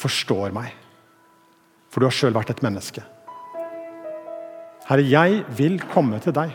forstår 0.00 0.52
meg. 0.56 0.74
For 1.90 2.00
du 2.00 2.08
har 2.08 2.14
sjøl 2.14 2.36
vært 2.36 2.52
et 2.54 2.62
menneske. 2.64 3.02
Herre, 4.90 5.06
jeg 5.06 5.44
vil 5.58 5.78
komme 5.92 6.18
til 6.22 6.34
deg. 6.34 6.52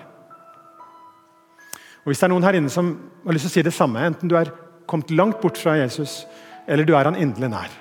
Og 2.04 2.12
Hvis 2.12 2.22
det 2.22 2.28
er 2.28 2.34
noen 2.34 2.46
her 2.46 2.58
inne 2.60 2.72
som 2.72 2.94
har 3.26 3.36
lyst 3.36 3.48
til 3.48 3.54
å 3.54 3.56
si 3.56 3.66
det 3.66 3.74
samme, 3.76 4.04
enten 4.06 4.30
du 4.30 4.36
er 4.38 4.52
kommet 4.86 5.14
langt 5.16 5.42
bort 5.42 5.58
fra 5.58 5.78
Jesus, 5.80 6.24
eller 6.70 6.86
du 6.86 6.94
er 6.98 7.10
han 7.10 7.18
inderlig 7.18 7.52
nær 7.54 7.74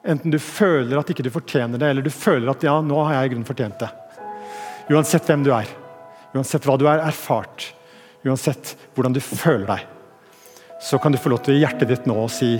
Enten 0.00 0.32
du 0.32 0.38
føler 0.40 0.96
at 0.96 1.10
ikke 1.12 1.24
du 1.26 1.28
fortjener 1.32 1.76
det, 1.76 1.90
eller 1.92 2.04
du 2.04 2.08
føler 2.08 2.48
at 2.48 2.62
ja, 2.64 2.78
nå 2.80 3.02
har 3.04 3.18
jeg 3.18 3.26
i 3.26 3.32
grunnen 3.34 3.48
fortjent 3.48 3.82
det. 3.82 3.88
Uansett 4.88 5.26
hvem 5.28 5.42
du 5.44 5.50
er, 5.52 5.68
uansett 6.32 6.64
hva 6.64 6.78
du 6.80 6.86
har 6.88 7.02
erfart, 7.04 7.66
uansett 8.26 8.74
hvordan 8.94 9.14
du 9.16 9.20
føler 9.22 9.66
deg, 9.68 9.86
så 10.80 10.98
kan 11.00 11.12
du 11.12 11.20
få 11.20 11.32
lov 11.32 11.42
til 11.44 11.56
i 11.56 11.62
hjertet 11.62 11.88
ditt 11.90 12.08
nå 12.08 12.16
å 12.22 12.30
si 12.32 12.54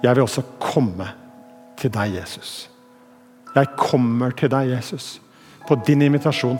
jeg 0.00 0.16
vil 0.16 0.24
også 0.24 0.44
komme 0.60 1.06
til 1.80 1.92
deg, 1.92 2.14
Jesus. 2.20 2.68
Jeg 3.54 3.72
kommer 3.76 4.32
til 4.36 4.50
deg, 4.52 4.70
Jesus, 4.74 5.18
på 5.68 5.76
din 5.86 6.04
invitasjon. 6.06 6.58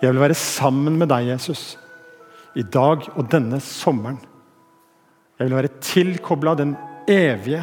Jeg 0.00 0.10
vil 0.10 0.22
være 0.22 0.38
sammen 0.38 0.96
med 0.98 1.10
deg, 1.12 1.28
Jesus, 1.32 1.74
i 2.58 2.64
dag 2.66 3.04
og 3.14 3.28
denne 3.30 3.60
sommeren. 3.62 4.18
Jeg 5.38 5.48
vil 5.48 5.56
være 5.56 5.74
tilkobla 5.84 6.56
den 6.58 6.74
evige, 7.08 7.62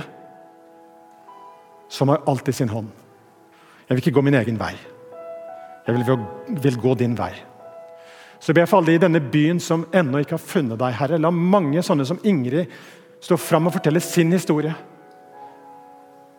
som 1.89 2.11
har 2.11 2.23
alt 2.27 2.47
i 2.47 2.55
sin 2.55 2.71
hånd. 2.71 2.87
Jeg 3.87 3.95
vil 3.95 4.03
ikke 4.03 4.15
gå 4.17 4.23
min 4.27 4.39
egen 4.39 4.59
vei. 4.59 4.73
Jeg 5.87 5.95
vil, 5.95 6.17
vil 6.63 6.79
gå 6.83 6.95
din 6.99 7.15
vei. 7.17 7.31
Så 8.39 8.53
ber 8.53 8.61
jeg 8.63 8.69
for 8.69 8.81
alle 8.81 8.95
i 8.95 9.01
denne 9.01 9.21
byen 9.33 9.59
som 9.59 9.87
ennå 9.95 10.21
ikke 10.21 10.37
har 10.37 10.43
funnet 10.43 10.79
deg, 10.79 10.93
Herre. 10.99 11.19
La 11.21 11.31
mange 11.33 11.81
sånne 11.85 12.05
som 12.05 12.19
Ingrid 12.23 12.69
stå 13.23 13.37
fram 13.41 13.67
og 13.67 13.73
fortelle 13.77 14.01
sin 14.03 14.31
historie. 14.35 14.73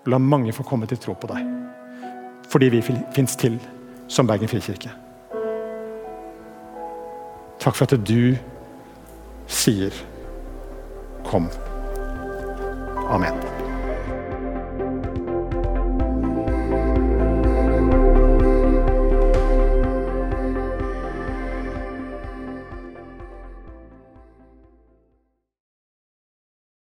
La 0.06 0.18
mange 0.18 0.54
få 0.54 0.64
komme 0.66 0.86
til 0.86 1.00
tro 1.02 1.16
på 1.18 1.30
deg. 1.32 1.44
Fordi 2.48 2.70
vi 2.72 2.82
fins 3.12 3.36
til 3.36 3.58
som 4.08 4.26
Bergen 4.26 4.48
frikirke. 4.48 4.94
Takk 7.58 7.74
for 7.74 7.84
at 7.84 8.08
du 8.08 8.36
sier 9.46 9.92
'kom'. 11.24 11.50
Amen. 13.10 13.57